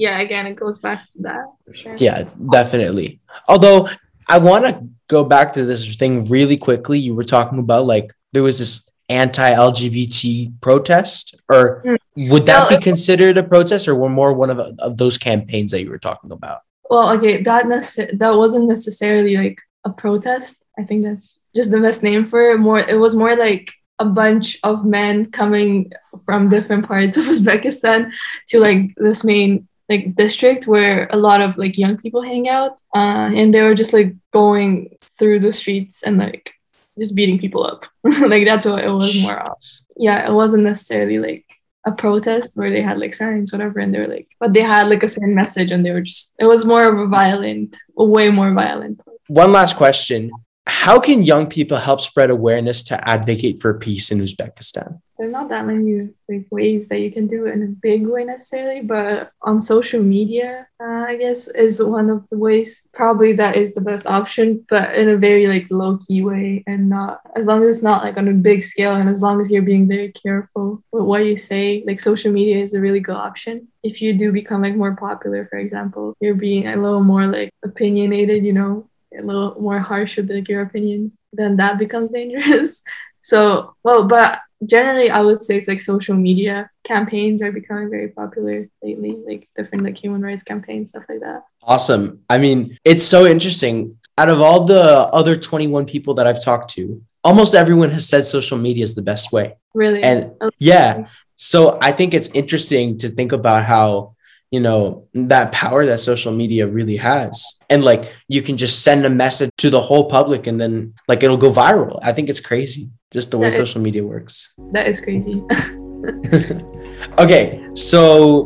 [0.00, 1.94] yeah, again, it goes back to that for sure.
[1.96, 3.20] Yeah, definitely.
[3.46, 3.90] Although
[4.26, 6.98] I want to go back to this thing really quickly.
[6.98, 12.30] You were talking about like there was this anti-LGBT protest, or mm.
[12.30, 15.82] would that no, be considered a protest, or more one of, of those campaigns that
[15.82, 16.60] you were talking about?
[16.88, 17.68] Well, okay, that
[18.14, 20.56] that wasn't necessarily like a protest.
[20.78, 22.58] I think that's just the best name for it.
[22.58, 25.92] More, it was more like a bunch of men coming
[26.24, 28.10] from different parts of Uzbekistan
[28.48, 32.80] to like this main like district where a lot of like young people hang out
[32.94, 36.54] uh, and they were just like going through the streets and like
[36.98, 37.86] just beating people up.
[38.04, 39.56] Like that's what it was more of.
[39.96, 41.44] Yeah it wasn't necessarily like
[41.86, 44.88] a protest where they had like signs whatever and they were like but they had
[44.88, 48.30] like a certain message and they were just it was more of a violent way
[48.30, 49.00] more violent.
[49.28, 50.30] One last question.
[50.66, 55.50] How can young people help spread awareness to advocate for peace in uzbekistan there's not
[55.50, 59.30] that many like ways that you can do it in a big way necessarily, but
[59.42, 62.88] on social media, uh, I guess is one of the ways.
[62.94, 66.88] Probably that is the best option, but in a very like low key way, and
[66.88, 69.52] not as long as it's not like on a big scale, and as long as
[69.52, 71.84] you're being very careful with what you say.
[71.86, 73.68] Like social media is a really good option.
[73.82, 77.50] If you do become like more popular, for example, you're being a little more like
[77.62, 82.82] opinionated, you know, a little more harsh with like your opinions, then that becomes dangerous.
[83.22, 88.08] So, well, but generally, I would say it's like social media campaigns are becoming very
[88.08, 91.44] popular lately, like different like human rights campaigns, stuff like that.
[91.62, 92.20] Awesome.
[92.28, 93.96] I mean, it's so interesting.
[94.18, 98.26] Out of all the other 21 people that I've talked to, almost everyone has said
[98.26, 99.56] social media is the best way.
[99.72, 100.02] Really?
[100.02, 104.14] And yeah, so I think it's interesting to think about how,
[104.50, 107.58] you know, that power that social media really has.
[107.70, 111.22] And like you can just send a message to the whole public and then like
[111.22, 111.98] it'll go viral.
[112.02, 114.54] I think it's crazy just the way That is- social media works.
[114.72, 115.42] that is crazy.
[117.18, 118.44] okay, so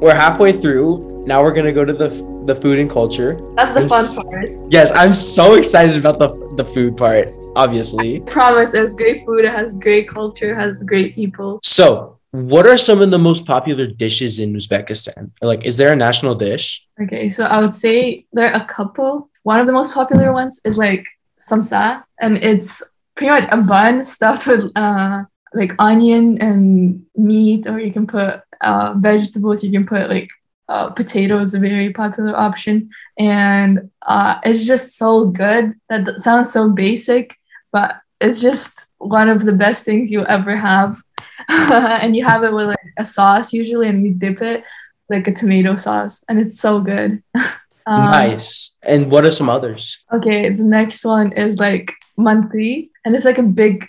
[0.00, 1.24] we're halfway through.
[1.26, 2.08] Now we're gonna go to the
[2.46, 3.40] the food and culture.
[3.56, 4.50] That's the I'm fun part.
[4.70, 7.28] Yes, I'm so excited about the the food part.
[7.56, 8.16] Obviously.
[8.16, 11.58] I promise it has great food, it has great culture, it has great people.
[11.62, 15.30] So, what are some of the most popular dishes in Uzbekistan?
[15.42, 16.86] Like, is there a national dish?
[17.02, 19.30] Okay, so I would say there are a couple.
[19.42, 21.04] One of the most popular ones is like
[21.38, 22.82] samsa, and it's
[23.16, 25.24] pretty much a bun stuffed with uh,
[25.54, 29.64] like onion and meat, or you can put uh, vegetables.
[29.64, 30.30] You can put like
[30.68, 35.74] uh, potatoes, a very popular option, and uh, it's just so good.
[35.88, 37.36] That th- sounds so basic,
[37.72, 41.00] but it's just one of the best things you'll ever have.
[41.48, 44.64] and you have it with like a sauce usually, and you dip it
[45.08, 47.22] like a tomato sauce, and it's so good.
[47.88, 48.76] Um, nice.
[48.82, 50.02] And what are some others?
[50.12, 53.86] Okay, the next one is like manti, and it's like a big,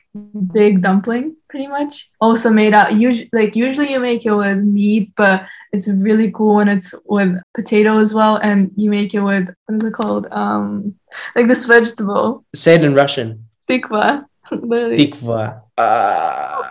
[0.54, 2.08] big dumpling, pretty much.
[2.22, 6.56] Also made out usually like usually you make it with meat, but it's really cool
[6.56, 10.28] when it's with potato as well, and you make it with what is it called?
[10.32, 10.94] Um,
[11.36, 13.48] like this vegetable, Say it in Russian.
[13.68, 14.98] tikva, literally.
[14.98, 15.62] Tikva.
[15.80, 16.64] Uh,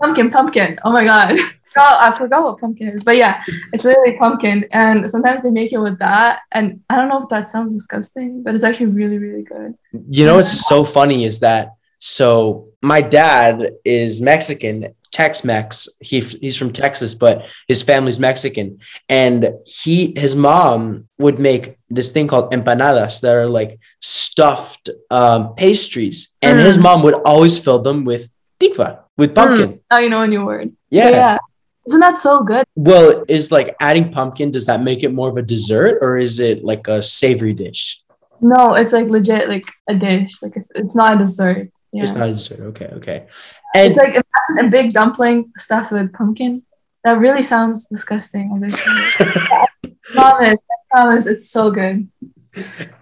[0.00, 0.78] pumpkin, pumpkin.
[0.84, 1.38] Oh my god.
[1.74, 5.72] Oh, I forgot what pumpkin is, but yeah, it's literally pumpkin, and sometimes they make
[5.72, 9.16] it with that, and I don't know if that sounds disgusting, but it's actually really,
[9.16, 9.72] really good.
[10.10, 11.72] you know what's so funny is that
[12.04, 15.88] so my dad is Mexican, Tex-Mex.
[16.00, 22.10] He he's from Texas, but his family's Mexican, and he his mom would make this
[22.10, 26.82] thing called empanadas that are like stuffed um, pastries, and his Mm.
[26.82, 29.78] mom would always fill them with tikva, with pumpkin.
[29.88, 30.70] Now you know a new word.
[30.90, 31.04] Yeah.
[31.04, 31.38] But yeah,
[31.86, 32.64] isn't that so good?
[32.74, 36.40] Well, is like adding pumpkin, does that make it more of a dessert or is
[36.40, 38.00] it like a savory dish?
[38.40, 40.32] No, it's like legit, like a dish.
[40.42, 41.70] Like it's, it's not a dessert.
[41.92, 42.04] Yeah.
[42.04, 42.60] It's not a dessert.
[42.60, 43.26] Okay, okay.
[43.74, 46.62] And It's like imagine a big dumpling stuffed with pumpkin.
[47.04, 48.46] That really sounds disgusting.
[48.64, 52.08] I promise, I promise, it's so good.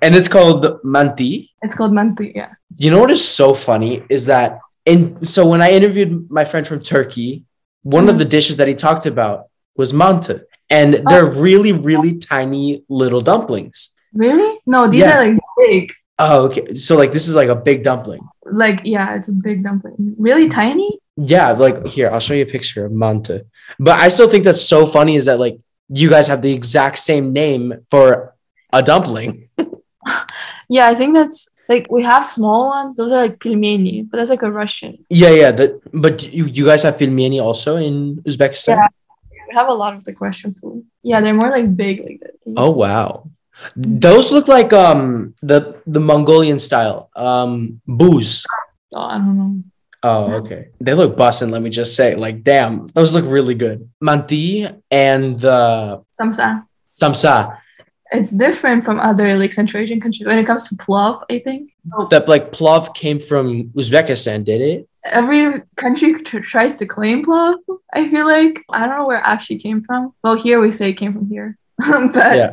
[0.03, 1.51] and it's called manti.
[1.63, 2.33] It's called manti.
[2.35, 2.53] Yeah.
[2.77, 6.67] You know what is so funny is that in so when I interviewed my friend
[6.67, 7.45] from Turkey,
[7.83, 8.19] one of Mhm.
[8.19, 10.45] the dishes that he talked about was manta.
[10.69, 13.91] And they're really, really tiny little dumplings.
[14.15, 14.61] Really?
[14.67, 15.19] No, these Yeah.
[15.19, 15.93] are like big.
[16.19, 16.75] Oh, okay.
[16.75, 18.21] So like this is like a big dumpling.
[18.53, 20.15] Like yeah, it's a big dumpling.
[20.19, 20.99] Really tiny?
[21.17, 23.47] Yeah, like here, I'll show you a picture of manta.
[23.79, 25.59] But I still think that's so funny is that like
[25.89, 28.35] you guys have the exact same name for
[28.73, 29.49] a dumpling.
[30.71, 32.95] Yeah, I think that's like we have small ones.
[32.95, 35.05] Those are like pelmeni, but that's like a Russian.
[35.11, 35.51] Yeah, yeah.
[35.51, 38.77] That but you, you guys have pelmeni also in Uzbekistan?
[38.77, 38.89] Yeah.
[39.49, 40.85] We have a lot of the Russian food.
[41.03, 42.35] Yeah, they're more like big like that.
[42.57, 43.29] Oh wow.
[43.77, 47.11] Those look like um the the Mongolian style.
[47.15, 48.45] Um buuz.
[48.95, 49.63] Oh, I don't know.
[50.03, 50.69] Oh, okay.
[50.81, 52.15] They look bussin', let me just say.
[52.15, 53.89] Like, damn, those look really good.
[54.01, 56.65] Manti and the Samsa.
[56.91, 57.59] samsa.
[58.13, 61.23] It's different from other like Central Asian countries when it comes to plov.
[61.31, 61.71] I think
[62.11, 64.87] That like plov came from Uzbekistan, did it?
[65.05, 67.57] every country tr- tries to claim plov.
[67.95, 70.13] I feel like I don't know where it actually came from.
[70.25, 71.57] Well, here we say it came from here,
[72.13, 72.51] but Yeah.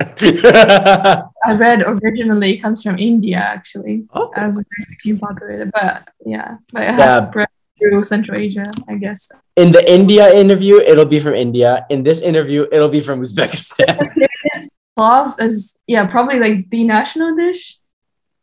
[1.46, 4.06] I read originally it comes from India actually.
[4.14, 5.66] oh, as it became popular.
[5.66, 7.28] But yeah, but it has Yeah.
[7.30, 7.48] spread
[7.80, 9.30] through Central Asia, I guess.
[9.56, 11.86] in the India interview, it'll be from India.
[11.90, 13.94] In this interview, it'll be from Uzbekistan.
[14.98, 17.78] Plov is yeah probably like the national dish,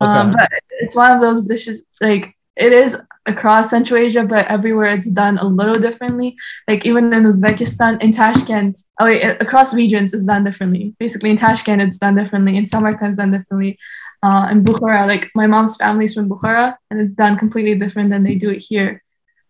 [0.01, 0.47] um, but
[0.83, 2.95] it's one of those dishes like it is
[3.27, 6.37] across Central Asia, but everywhere it's done a little differently.
[6.69, 10.95] Like even in Uzbekistan, in Tashkent, oh wait, across regions it's done differently.
[10.99, 12.57] Basically, in Tashkent it's done differently.
[12.57, 13.79] In Samarkand it's done differently.
[14.23, 18.23] Uh, in Bukhara, like my mom's family's from Bukhara, and it's done completely different than
[18.23, 19.03] they do it here.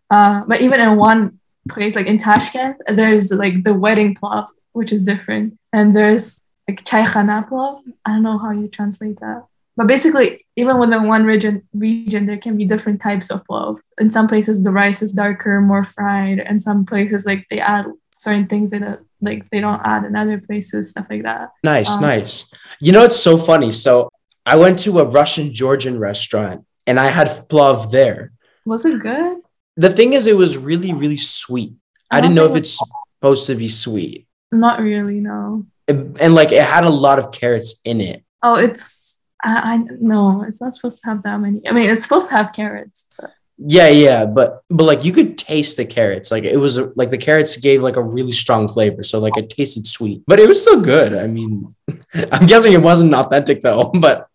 [0.09, 1.39] Uh, but even in one
[1.69, 6.83] place, like in Tashkent, there's like the wedding plov, which is different, and there's like
[6.83, 7.81] chaykhana plov.
[8.05, 9.45] I don't know how you translate that,
[9.77, 13.79] but basically, even within one region, region there can be different types of plov.
[13.99, 17.85] In some places, the rice is darker, more fried, and some places like they add
[18.13, 21.49] certain things that like they don't add in other places, stuff like that.
[21.63, 22.49] Nice, Um, nice.
[22.79, 23.71] You know, it's so funny.
[23.71, 24.09] So
[24.45, 28.31] I went to a Russian Georgian restaurant and I had plov there.
[28.65, 29.37] Was it good?
[29.77, 31.73] The thing is, it was really, really sweet.
[32.09, 32.79] I, I didn't know if it's
[33.17, 34.27] supposed to be sweet.
[34.51, 35.65] Not really, no.
[35.87, 38.23] It- and like it had a lot of carrots in it.
[38.41, 41.61] Oh, it's I, I no, it's not supposed to have that many.
[41.67, 43.07] I mean, it's supposed to have carrots.
[43.17, 46.31] But Yeah, yeah, but but like you could taste the carrots.
[46.31, 49.49] Like it was like the carrots gave like a really strong flavor, so like it
[49.49, 51.15] tasted sweet, but it was still good.
[51.15, 51.67] I mean,
[52.31, 54.27] I'm guessing it wasn't authentic though, but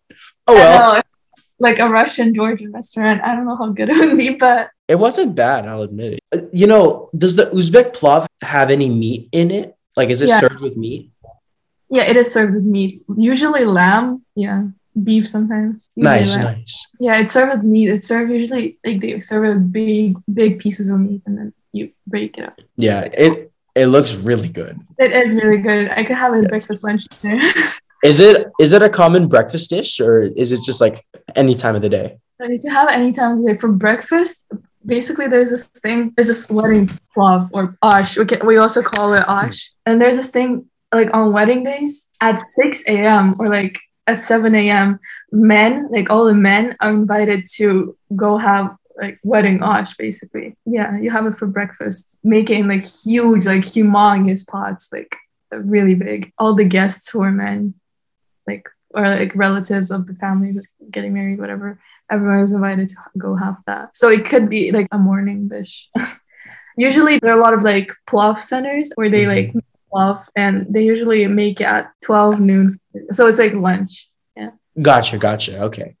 [0.47, 1.01] oh well, know,
[1.59, 3.21] like a Russian Georgian restaurant.
[3.23, 5.67] I don't know how good it would be, but it wasn't bad.
[5.67, 6.19] I'll admit it.
[6.33, 9.75] Uh, You know, does the Uzbek plov have any meat in it?
[9.95, 10.39] Like, is it Yeah.
[10.39, 11.11] served with meat?
[11.91, 13.03] yeah, it is served with meat.
[13.17, 14.71] Usually lamb, yeah,
[15.03, 15.89] beef sometimes.
[15.95, 16.43] Nice, lamb.
[16.43, 16.87] nice.
[16.99, 17.89] Yeah, it's served with meat.
[17.89, 21.53] It's served usually like they serve it with big, big pieces of meat, and then
[21.71, 22.59] you break it up.
[22.77, 24.79] Yeah, it it looks really good.
[24.97, 25.89] It is really good.
[25.91, 26.49] I could have a Yes.
[26.49, 27.47] breakfast, lunch, dinner.
[28.03, 31.03] Is it is it a common breakfast dish or is it just like
[31.35, 32.17] any time of the day?
[32.39, 33.57] But you can have it anytime of the day.
[33.59, 34.43] For breakfast,
[34.83, 38.17] basically there's this thing, there's this wedding plov or ash.
[38.17, 39.69] We, can, we also call it ash.
[39.85, 43.35] And there's this thing like on wedding days at 6 a.m.
[43.37, 43.77] or like
[44.11, 44.99] at 7 a.m.
[45.31, 50.55] Men, like all the men are invited to go have like wedding ash basically.
[50.65, 52.19] Yeah, you have it for breakfast.
[52.23, 55.15] making like huge, like humongous pots, like
[55.51, 56.31] really big.
[56.37, 57.73] All the guests who are men,
[58.47, 62.95] like or like relatives of the family who's getting married, whatever everyone is invited to
[63.17, 63.95] go have that.
[63.95, 65.89] So it could be like a morning dish.
[66.77, 69.59] usually there are a lot of like plov centers where they like mm-hmm.
[69.93, 72.69] Make plov and they usually make it at 12 noon.
[73.11, 74.09] So it's like lunch.
[74.35, 74.51] Yeah.
[74.81, 75.63] Gotcha, gotcha.
[75.63, 75.95] Okay.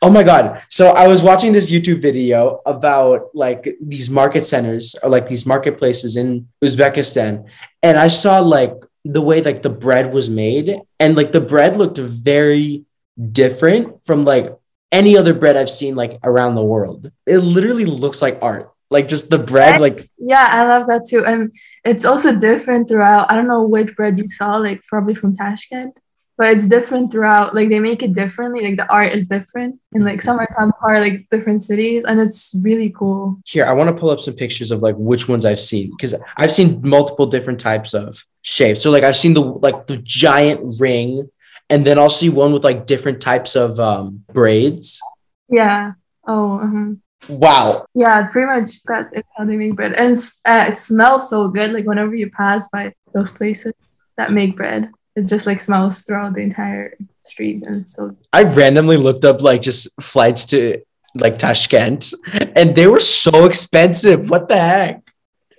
[0.00, 0.62] Oh my god.
[0.68, 5.46] So I was watching this YouTube video about like these market centers or like these
[5.46, 7.48] marketplaces in Uzbekistan
[7.82, 8.74] and I saw like
[9.04, 12.84] the way like the bread was made and like the bread looked very
[13.32, 14.56] different from like
[14.92, 17.10] any other bread I've seen like around the world.
[17.26, 18.70] It literally looks like art.
[18.92, 21.24] Like just the bread like Yeah, I love that too.
[21.24, 21.52] And
[21.84, 23.30] it's also different throughout.
[23.30, 25.96] I don't know which bread you saw, like probably from Tashkent,
[26.36, 27.54] but it's different throughout.
[27.54, 28.62] Like they make it differently.
[28.62, 32.90] Like the art is different in like Samarkand are like different cities, and it's really
[32.90, 33.40] cool.
[33.46, 36.14] Here, I want to pull up some pictures of like which ones I've seen because
[36.36, 38.82] I've seen multiple different types of shapes.
[38.82, 41.30] So like I've seen the like the giant ring,
[41.70, 45.00] and then I'll see one with like different types of um braids.
[45.48, 45.92] Yeah.
[46.26, 46.58] Oh.
[46.60, 47.86] uh Wow.
[47.94, 48.26] Yeah.
[48.28, 51.72] Pretty much that is how they make bread, and uh, it smells so good.
[51.72, 56.34] Like whenever you pass by those places that make bread, it just like smells throughout
[56.34, 60.82] the entire street, and so I randomly looked up like just flights to
[61.14, 62.12] like Tashkent,
[62.56, 64.28] and they were so expensive.
[64.28, 65.02] What the heck?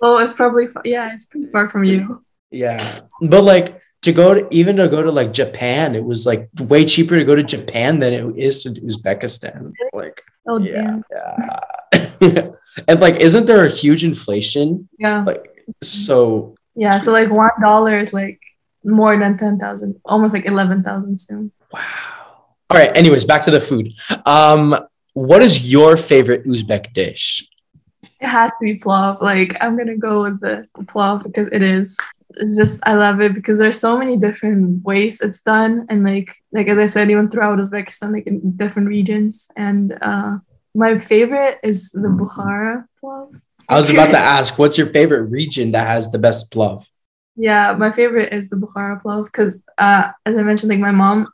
[0.02, 2.24] Oh, it's probably yeah, it's pretty far from you.
[2.50, 2.82] Yeah,
[3.22, 6.84] but like to go to even to go to like Japan, it was like way
[6.84, 9.72] cheaper to go to Japan than it is to Uzbekistan.
[9.92, 10.20] Like.
[10.46, 10.82] Oh Yeah.
[10.82, 11.04] damn.
[12.20, 12.48] Yeah.
[12.88, 14.88] and like, isn't there a huge inflation?
[14.98, 15.24] Yeah.
[15.24, 15.44] Like,
[15.82, 16.98] so Yeah.
[16.98, 18.40] So like one dollar is like
[18.84, 21.52] more than ten thousand, almost like eleven thousand soon.
[21.72, 21.80] wow.
[22.70, 22.94] All right.
[22.96, 23.92] Anyways, back to the food.
[24.26, 24.74] Um,
[25.12, 27.46] what is your favorite Uzbek dish?
[28.20, 29.20] It has to be plov.
[29.22, 31.96] Like I'm gonna go with the plov because it is.
[32.36, 36.34] It's just I love it because there's so many different ways it's done, and like
[36.52, 39.48] like as I said, even throughout Uzbekistan, like in different regions.
[39.56, 40.38] And uh,
[40.74, 43.40] my favorite is the Bukhara plov.
[43.68, 46.88] I was about to ask, what's your favorite region that has the best plov?
[47.36, 51.28] Yeah, my favorite is the Bukhara plov because, uh, as I mentioned, like my mom,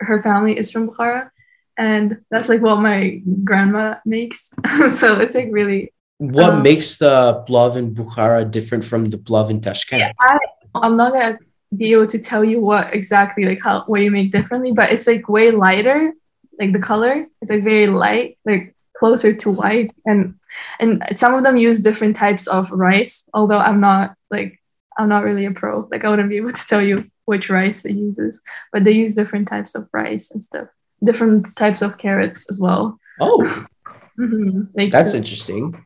[0.00, 1.30] her family is from Bukhara,
[1.78, 4.52] and that's like what my grandma makes.
[4.92, 5.92] so it's like really.
[6.18, 10.00] What Um, makes the plov in Bukhara different from the plov in Tashkent?
[10.00, 10.38] Yeah, I,
[10.74, 11.38] I'm not gonna
[11.76, 15.06] be able to tell you what exactly like how what you make differently, but it's
[15.06, 16.12] like way lighter,
[16.58, 17.26] like the color.
[17.42, 20.34] It's like very light, like closer to white, and
[20.80, 23.28] and some of them use different types of rice.
[23.34, 24.58] Although I'm not like
[24.98, 25.86] I'm not really a pro.
[25.90, 28.40] Like I wouldn't be able to tell you which rice it uses,
[28.72, 30.68] but they use different types of rice and stuff.
[31.04, 32.98] Different types of carrots as well.
[33.20, 33.42] Oh,
[34.18, 34.68] Mhm.
[34.74, 35.76] Like that's so- interesting.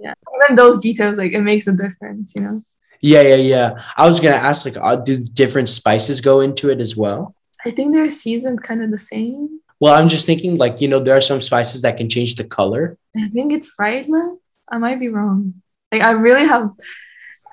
[0.00, 0.14] Yeah.
[0.44, 2.62] Even those details, like it makes a difference, you know.
[3.00, 3.82] Yeah, yeah, yeah.
[3.96, 7.34] I was gonna ask, like, uh, do different spices go into it as well?
[7.64, 9.60] I think they're seasoned kind of the same.
[9.80, 12.44] Well, I'm just thinking, like, you know, there are some spices that can change the
[12.44, 12.98] color.
[13.16, 14.36] I think it's fried less.
[14.70, 15.54] I might be wrong.
[15.92, 16.70] Like I really have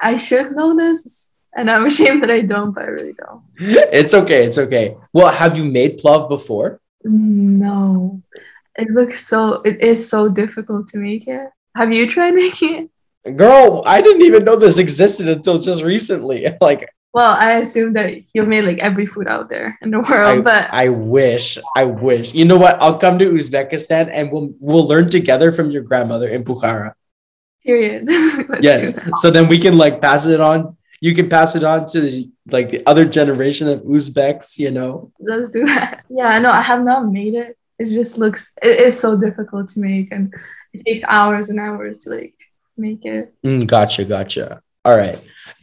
[0.02, 3.44] I should know this and I'm ashamed that I don't, but I really don't.
[3.58, 4.46] it's okay.
[4.46, 4.96] It's okay.
[5.14, 6.82] Well, have you made plov before?
[7.04, 8.22] No.
[8.78, 11.50] It looks so it is so difficult to make it.
[11.76, 12.90] Have you tried making
[13.26, 13.38] it?
[13.38, 16.46] Girl, I didn't even know this existed until just recently.
[16.62, 20.40] Like Well, I assume that you've made like every food out there in the world,
[20.40, 22.34] I, but I wish, I wish.
[22.34, 22.80] You know what?
[22.82, 26.92] I'll come to Uzbekistan and we'll we'll learn together from your grandmother in Bukhara.
[27.64, 28.08] period.
[28.62, 29.00] Yes.
[29.22, 30.78] So then we can like pass it on.
[31.02, 35.12] You can pass it on to the, like the other generation of Uzbeks, you know.
[35.20, 36.04] Let's do that.
[36.10, 37.58] Yeah, no, I have not made it.
[37.80, 40.34] It just looks it is so difficult to make and
[40.80, 42.36] it takes hours and hours to like
[42.78, 43.34] make it.
[43.44, 44.62] Mm, gotcha, gotcha.
[44.84, 45.20] All right.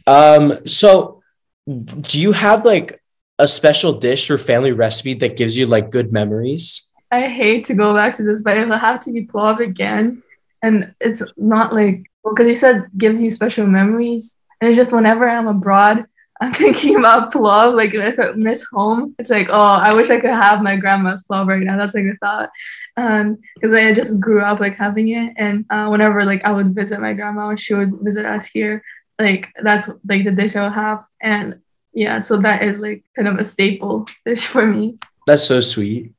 [0.07, 1.21] Um, so
[1.65, 3.01] do you have like
[3.39, 6.89] a special dish or family recipe that gives you like good memories?
[7.11, 10.23] I hate to go back to this, but it'll have to be plov again.
[10.61, 14.39] And it's not like well, because you said gives you special memories.
[14.59, 16.05] And it's just whenever I'm abroad,
[16.41, 17.75] I'm thinking about plov.
[17.75, 21.23] Like if I miss home, it's like, oh, I wish I could have my grandma's
[21.23, 21.77] plov right now.
[21.77, 22.49] That's like a thought.
[22.97, 25.33] Um, because I just grew up like having it.
[25.37, 28.83] And uh, whenever like I would visit my grandma or she would visit us here,
[29.19, 31.05] like that's like the dish I would have.
[31.21, 31.59] And
[31.93, 34.97] yeah, so that is like kind of a staple dish for me.
[35.27, 36.11] That's so sweet.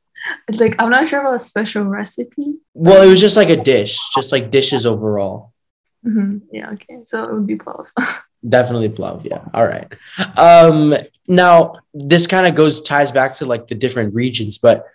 [0.49, 2.63] It's like I'm not sure about a special recipe.
[2.73, 5.53] Well, it was just like a dish, just like dishes overall.
[6.03, 6.99] hmm Yeah, okay.
[7.07, 7.89] So it would be plov.
[8.47, 9.45] Definitely plov, yeah.
[9.55, 9.93] All right.
[10.37, 10.95] Um
[11.27, 14.87] now this kind of goes ties back to like the different regions, but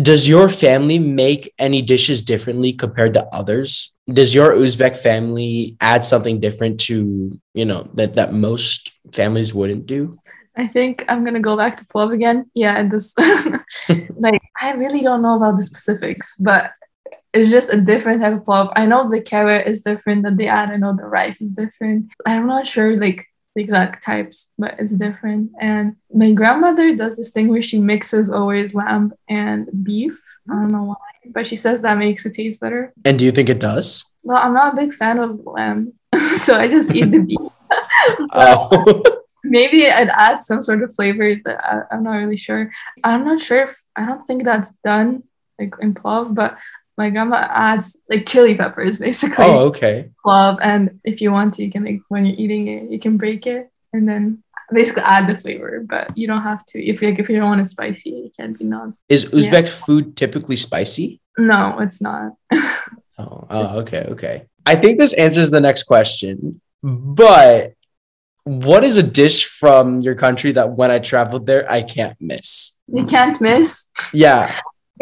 [0.00, 3.94] does your family make any dishes differently compared to others?
[4.08, 9.86] Does your Uzbek family add something different to, you know, that that most families wouldn't
[9.86, 10.18] do?
[10.56, 12.50] I think I'm gonna go back to plov again.
[12.54, 13.14] Yeah, and this
[14.16, 16.72] like I really don't know about the specifics, but
[17.32, 18.72] it's just a different type of plov.
[18.76, 20.70] I know the carrot is different that they add.
[20.70, 22.12] I know the rice is different.
[22.26, 25.50] I'm not sure like the exact types, but it's different.
[25.60, 30.18] And my grandmother does this thing where she mixes always lamb and beef.
[30.50, 32.92] I don't know why, but she says that makes it taste better.
[33.04, 34.04] And do you think it does?
[34.24, 35.94] Well, I'm not a big fan of lamb,
[36.36, 37.38] so I just eat the beef.
[38.34, 39.02] Oh.
[39.44, 42.70] maybe I'd add some sort of flavor that I, I'm not really sure.
[43.02, 45.22] I'm not sure if I don't think that's done
[45.58, 46.58] like in plov, but
[47.02, 50.10] my grandma adds like chili peppers basically oh, okay.
[50.24, 53.16] plov, and if you want to, you can like when you're eating it, you can
[53.16, 54.42] break it and then
[54.72, 56.76] basically add the flavor, but you don't have to.
[56.90, 58.90] If you like, if you don't want it spicy, it can be not.
[59.08, 61.20] Is Uzbek food typically spicy?
[61.36, 62.34] No, it's not.
[63.18, 64.46] Oh, oh, okay, okay.
[64.64, 67.74] I think this answers the next question, but
[68.44, 72.78] what is a dish from your country that when I traveled there I can't miss?
[72.88, 73.86] you can't miss.
[74.12, 74.50] Yeah,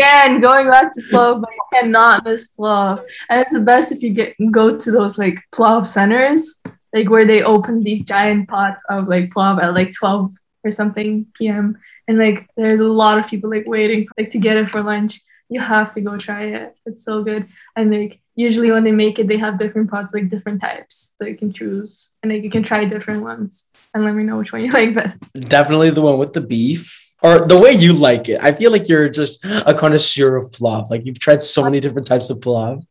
[0.01, 3.03] Again, going back to plov, but you cannot miss plov.
[3.29, 6.61] And it's the best if you get go to those like plov centers,
[6.95, 10.31] like where they open these giant pots of like plov at like 12
[10.65, 11.77] or something p.m.
[12.09, 15.21] And like there's a lot of people like waiting like to get it for lunch.
[15.51, 16.79] You have to go try it.
[16.87, 17.47] It's so good.
[17.77, 21.15] And like usually when they make it, they have different pots, like different types.
[21.19, 24.39] So you can choose and like you can try different ones and let me know
[24.39, 25.33] which one you like best.
[25.35, 28.43] definitely the one with the beef or the way you like it.
[28.43, 30.91] I feel like you're just a connoisseur of plov.
[30.91, 32.83] Like you've tried so many different types of plov.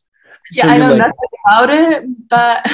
[0.52, 2.72] Yeah, So I know like- nothing about it, but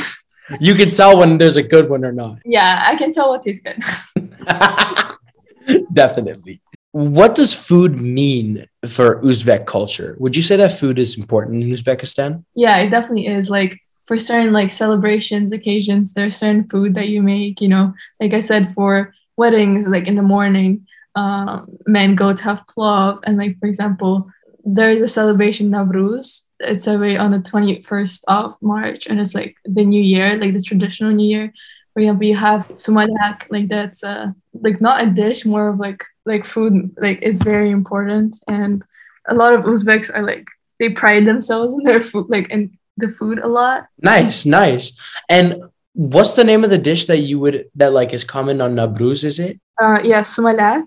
[0.60, 2.40] you can tell when there's a good one or not.
[2.46, 3.82] yeah, I can tell what tastes good.
[5.94, 6.62] Definitely.
[6.92, 10.16] What does food mean for Uzbek culture?
[10.20, 12.46] Would you say that food is important in Uzbekistan?
[12.56, 13.50] Yeah, it definitely is.
[13.50, 18.34] Like for certain like celebrations, occasions, there's certain food that you make, you know, like
[18.34, 23.20] I said, for weddings, like in the morning, um, men go to have plov.
[23.24, 24.30] And like, for example,
[24.64, 26.48] there is a celebration Navruz.
[26.60, 29.08] It's every on the 21st of March.
[29.08, 31.54] And it's like the new year, like the traditional new year.
[31.94, 36.04] For example, you have sumalak, like that's uh, like not a dish, more of like
[36.26, 38.38] like food, like is very important.
[38.50, 38.84] And
[39.30, 40.46] a lot of Uzbeks are like
[40.80, 43.88] they pride themselves in their food, like in the food a lot.
[44.02, 45.00] Nice, nice.
[45.30, 45.64] And
[45.94, 49.24] what's the name of the dish that you would that like is common on Navruz?
[49.24, 49.60] Is it?
[49.82, 50.84] Uh, yeah, sumalak.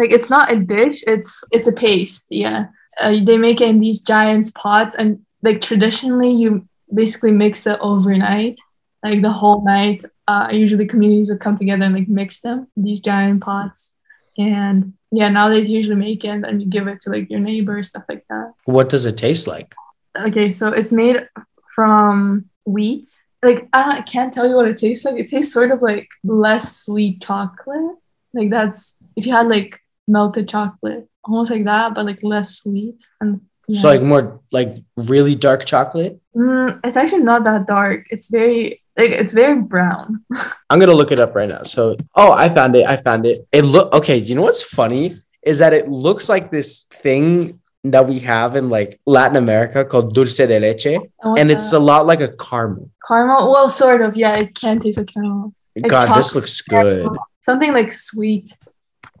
[0.00, 2.24] Like it's not a dish; it's it's a paste.
[2.30, 7.66] Yeah, uh, they make it in these giant pots, and like traditionally, you basically mix
[7.66, 8.58] it overnight,
[9.04, 10.02] like the whole night.
[10.26, 13.92] Uh, usually, communities would come together and like mix them in these giant pots,
[14.38, 17.40] and yeah, nowadays you usually make it and then you give it to like your
[17.40, 18.54] neighbors, stuff like that.
[18.64, 19.74] What does it taste like?
[20.16, 21.28] Okay, so it's made
[21.74, 23.06] from wheat.
[23.42, 25.18] Like I, don't, I can't tell you what it tastes like.
[25.18, 27.96] It tastes sort of like less sweet chocolate.
[28.32, 29.78] Like that's if you had like
[30.10, 33.06] melted chocolate, almost like that, but like less sweet.
[33.20, 36.20] And yeah, So like more like really dark chocolate.
[36.36, 38.06] Mm, it's actually not that dark.
[38.10, 40.24] It's very like it's very brown.
[40.70, 41.62] I'm gonna look it up right now.
[41.62, 42.86] So, oh, I found it.
[42.86, 43.46] I found it.
[43.52, 44.16] It look okay.
[44.16, 48.68] You know what's funny is that it looks like this thing that we have in
[48.68, 50.98] like Latin America called dulce de leche,
[51.38, 51.78] and it's that?
[51.78, 52.90] a lot like a caramel.
[53.06, 53.50] caramel.
[53.50, 54.16] Well, sort of.
[54.16, 55.54] Yeah, it can taste like caramel.
[55.76, 57.08] Like God, this looks good.
[57.42, 58.54] Something like sweet,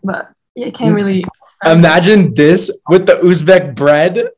[0.02, 1.24] but it can't really.
[1.64, 4.28] Imagine this with the Uzbek bread.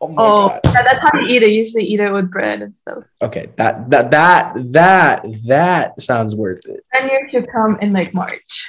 [0.00, 0.60] Oh my Oh, god.
[0.64, 1.50] yeah, that's how you eat it.
[1.50, 3.04] Usually eat it with bread and stuff.
[3.22, 6.84] Okay, that that that that that sounds worth it.
[6.92, 8.68] Then you should come in like March.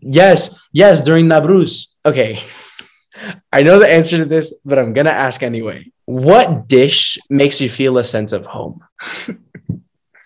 [0.00, 1.92] Yes, yes, during Navruz.
[2.04, 2.40] Okay.
[3.52, 5.92] I know the answer to this, but I'm gonna ask anyway.
[6.06, 8.80] What dish makes you feel a sense of home?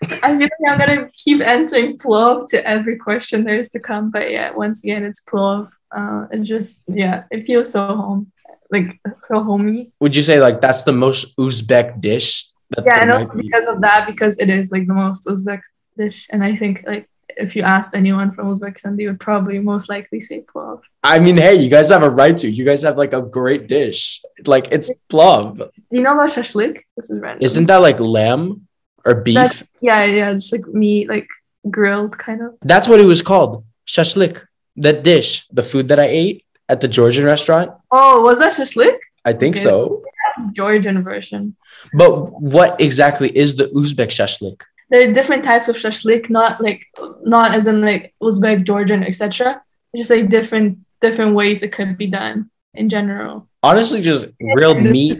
[0.03, 4.11] I feel like I'm gonna keep answering plov to every question there is to come,
[4.11, 5.69] but yeah, once again, it's plov.
[5.91, 8.31] Uh, it's just yeah, it feels so home,
[8.69, 9.91] like so homey.
[9.99, 12.47] Would you say like that's the most Uzbek dish?
[12.85, 13.47] Yeah, and also be?
[13.47, 15.61] because of that, because it is like the most Uzbek
[15.97, 19.89] dish, and I think like if you asked anyone from Uzbekistan, they would probably most
[19.89, 20.81] likely say plov.
[21.03, 22.49] I mean, hey, you guys have a right to.
[22.49, 24.21] You guys have like a great dish.
[24.45, 25.57] Like it's plov.
[25.57, 26.81] Do you know about shashlik?
[26.95, 27.43] This is random.
[27.43, 28.66] Isn't that like lamb
[29.07, 29.35] or beef?
[29.35, 31.27] That's- yeah, yeah, just like meat, like
[31.69, 32.49] grilled kind of.
[32.61, 33.63] That's what it was called.
[33.87, 34.43] Shashlik.
[34.85, 37.71] That dish, the food that I ate at the Georgian restaurant.
[37.89, 38.97] Oh, was that shashlik?
[39.25, 39.63] I think Okay.
[39.63, 40.03] so.
[40.37, 41.55] That's Georgian version.
[41.97, 42.11] But
[42.55, 44.61] what exactly is the Uzbek shashlik?
[44.91, 46.81] There are different types of shashlik, not like
[47.25, 49.61] not as in like Uzbek, Georgian, etc.
[49.95, 53.47] Just like different different ways it could be done in general.
[53.63, 55.17] Honestly, just grilled meat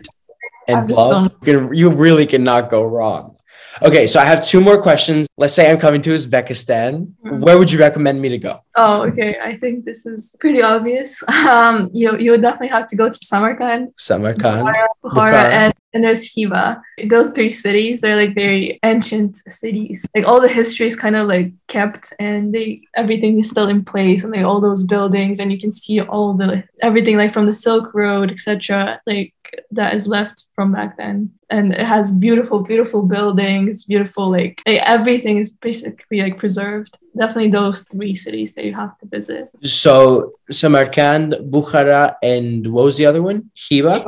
[0.67, 1.31] and love.
[1.41, 3.36] You, can- you really cannot go wrong.
[3.81, 5.27] Okay, so I have two more questions.
[5.37, 7.07] Let's say I'm coming to Uzbekistan.
[7.25, 7.39] Mhm.
[7.41, 8.59] Where would you recommend me to go?
[8.75, 9.37] Oh, okay.
[9.43, 11.23] I think this is pretty obvious.
[11.47, 14.61] Um, you you would definitely have to go to Samarkand, Samarkand.
[14.67, 15.43] Bukhara, Bukhara.
[15.61, 16.79] and and there's Khiva.
[17.09, 20.05] Those three cities, they're like very ancient cities.
[20.15, 23.83] Like all the history is kind of like kept, and they everything is still in
[23.83, 27.47] place, and like all those buildings, and you can see all the everything like from
[27.47, 29.01] the Silk Road, etc.
[29.07, 29.33] Like
[29.71, 34.81] that is left from back then, and it has beautiful, beautiful buildings, beautiful like, like
[34.85, 36.95] everything is basically like preserved.
[37.17, 39.49] Definitely those three cities that you have to visit.
[39.63, 43.49] So Samarkand, Bukhara, and what was the other one?
[43.55, 44.05] Khiva.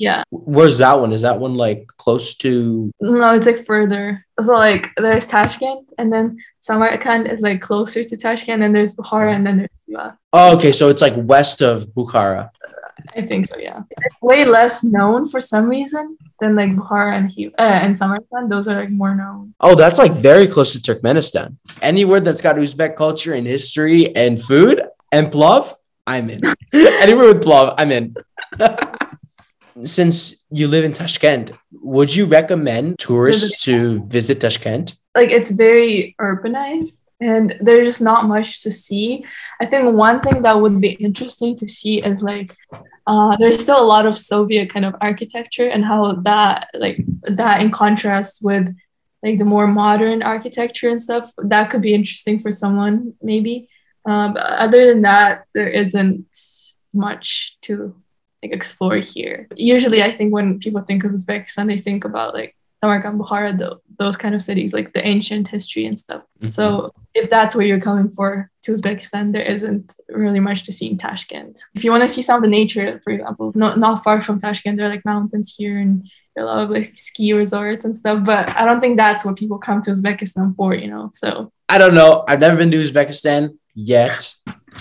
[0.00, 0.24] Yeah.
[0.30, 1.12] Where's that one?
[1.12, 2.90] Is that one like close to?
[3.00, 4.24] No, it's like further.
[4.40, 8.96] So like there's Tashkent and then Samarkand is like closer to Tashkent and then there's
[8.96, 10.16] Bukhara and then there's Khiva.
[10.32, 12.48] Oh, okay, so it's like west of Bukhara.
[13.14, 13.82] I think so, yeah.
[13.90, 18.50] It's way less known for some reason than like Bukhara and uh, and Samarkand.
[18.50, 19.52] Those are like more known.
[19.60, 21.56] Oh, that's like very close to Turkmenistan.
[21.82, 24.80] Anywhere that's got Uzbek culture and history and food
[25.12, 25.74] and plov,
[26.06, 26.40] I'm in.
[26.72, 28.14] Anywhere with plov, I'm in.
[29.84, 34.94] Since you live in Tashkent, would you recommend tourists to visit Tashkent?
[35.14, 39.24] Like it's very urbanized and there's just not much to see.
[39.60, 42.56] I think one thing that would be interesting to see is like
[43.06, 47.62] uh, there's still a lot of Soviet kind of architecture and how that like that
[47.62, 48.74] in contrast with
[49.22, 53.68] like the more modern architecture and stuff that could be interesting for someone maybe.
[54.06, 56.26] Um, but other than that, there isn't
[56.94, 57.94] much to
[58.42, 59.48] like explore here.
[59.56, 63.82] Usually, I think when people think of Uzbekistan, they think about like Samarkand, Bukhara, tho-
[63.98, 66.22] those kind of cities, like the ancient history and stuff.
[66.22, 66.48] Mm-hmm.
[66.48, 70.88] So if that's where you're coming for to Uzbekistan, there isn't really much to see
[70.88, 71.60] in Tashkent.
[71.74, 74.38] If you want to see some of the nature, for example, not not far from
[74.38, 78.24] Tashkent, there are like mountains here and a lot of like ski resorts and stuff.
[78.24, 81.10] But I don't think that's what people come to Uzbekistan for, you know.
[81.12, 82.24] So I don't know.
[82.26, 84.34] I've never been to Uzbekistan yet.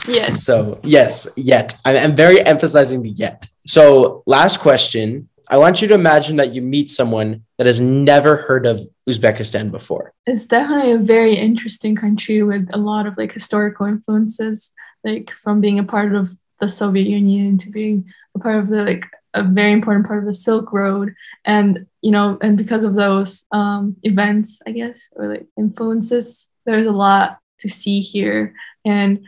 [0.08, 1.76] Yes, So, yes, yet.
[1.86, 3.48] I'm, I'm very emphasizing the yet.
[3.68, 5.30] So, last question.
[5.52, 8.80] I want you to imagine that you meet someone that has never heard of
[9.10, 10.14] Uzbekistan before.
[10.28, 14.72] it's definitely a very interesting country with a lot of like historical influences,
[15.04, 18.84] like from being a part of the Soviet Union to being a part of the
[18.84, 21.16] like a very important part of the Silk Road,
[21.46, 26.86] and you know, and because of those um, events, I guess, or like influences, there's
[26.86, 28.54] a lot to see here,
[28.86, 29.26] and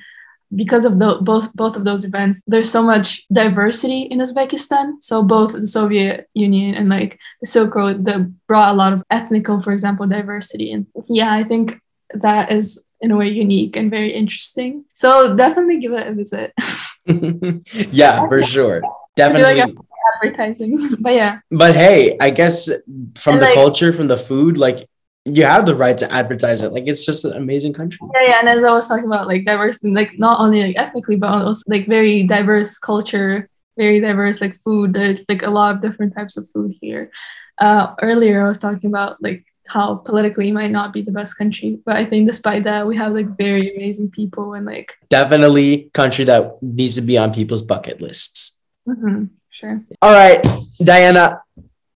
[0.56, 5.02] because of the, both both of those events, there's so much diversity in Uzbekistan.
[5.02, 9.04] So both the Soviet Union and like the Silk Road that brought a lot of
[9.10, 10.72] ethnical, for example, diversity.
[10.72, 11.80] And yeah, I think
[12.14, 14.86] that is in a way unique and very interesting.
[14.96, 16.54] So definitely give it a visit.
[17.92, 18.82] yeah, for sure.
[18.86, 19.78] I feel like Definitely.
[20.24, 22.70] Advertising, but yeah, But hey, I guess
[23.16, 24.88] from And, the like- culture, from the food, like
[25.26, 26.74] you have the right to advertise it.
[26.74, 28.00] Like it's just an amazing country.
[28.16, 28.40] yeah, yeah.
[28.40, 31.64] And as I was talking about, like diversity, like not only like ethnically, but also
[31.68, 33.48] like very diverse culture,
[33.78, 34.94] very diverse like food.
[34.94, 37.12] There's like a lot of different types of food here.
[37.60, 41.38] uh, earlier I was talking about like how politically it might not be the best
[41.38, 45.92] country, but I think despite that we have like very amazing people and like Definitely
[45.94, 48.60] country that needs to be on people's bucket lists.
[48.88, 49.82] mhm, sure.
[50.02, 50.42] All right,
[50.84, 51.42] Diana,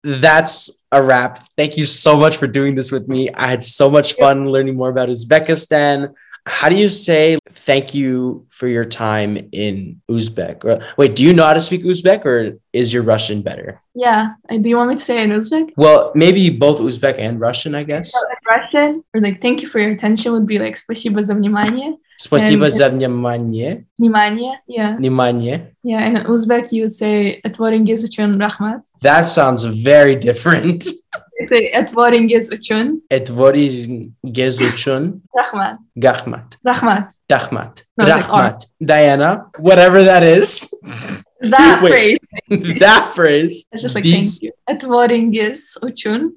[0.06, 1.40] that's a wrap.
[1.58, 3.32] Thank you so much for doing this with me.
[3.34, 6.14] I had so much fun learning more about Uzbekistan.
[6.47, 10.65] How do you say thank you for your time in Uzbek?
[10.65, 13.81] Or, wait, do you know how to speak Uzbek or is your Russian better?
[13.95, 14.33] Yeah.
[14.51, 15.71] Uh, Do you want me to say it in Uzbek?
[15.77, 18.11] Well, maybe both Uzbek and Russian, I guess.
[18.13, 21.35] So in Russian, or like thank you for your attention would be like спасибо за
[21.35, 21.97] внимание.
[22.19, 23.85] Спасибо And- за внимание.
[23.99, 24.55] Внимание.
[24.67, 24.97] Yeah.
[24.97, 25.75] Внимание.
[25.85, 26.07] Yeah.
[26.07, 28.81] In Uzbek, you would say etvoringiz uchun rahmat.
[29.03, 30.85] That sounds very different.
[31.74, 35.80] Etvoringiz uchun Etvori gezuchun rahmat.
[35.98, 36.58] gahmat.
[36.66, 37.12] Rahmat.
[37.30, 37.84] Dahmat.
[38.00, 38.66] Rahmat.
[38.82, 40.72] Diana, whatever that is,
[41.42, 42.20] That Wait.
[42.50, 42.80] phrase.
[42.80, 43.68] that phrase.
[43.72, 44.52] It's just like These- thank you.
[44.70, 46.32] Etvoringiz uchun.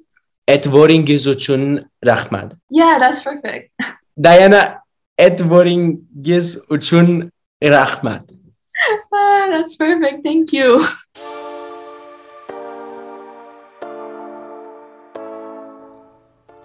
[0.47, 2.53] Etvorin gezuchun rahmat.
[2.69, 3.71] Yeah, that's perfect.
[4.21, 4.81] Diana,
[5.17, 7.31] etvorin gezuchun
[7.63, 8.23] rahmat.
[9.13, 10.23] Ah, that's perfect.
[10.23, 10.81] Thank you.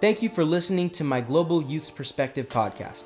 [0.05, 3.05] Thank you for listening to my Global Youth's Perspective podcast.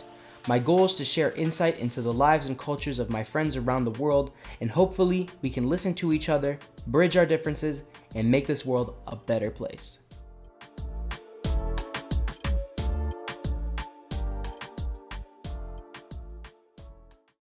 [0.49, 3.85] My goal is to share insight into the lives and cultures of my friends around
[3.85, 7.83] the world, and hopefully, we can listen to each other, bridge our differences,
[8.15, 9.99] and make this world a better place.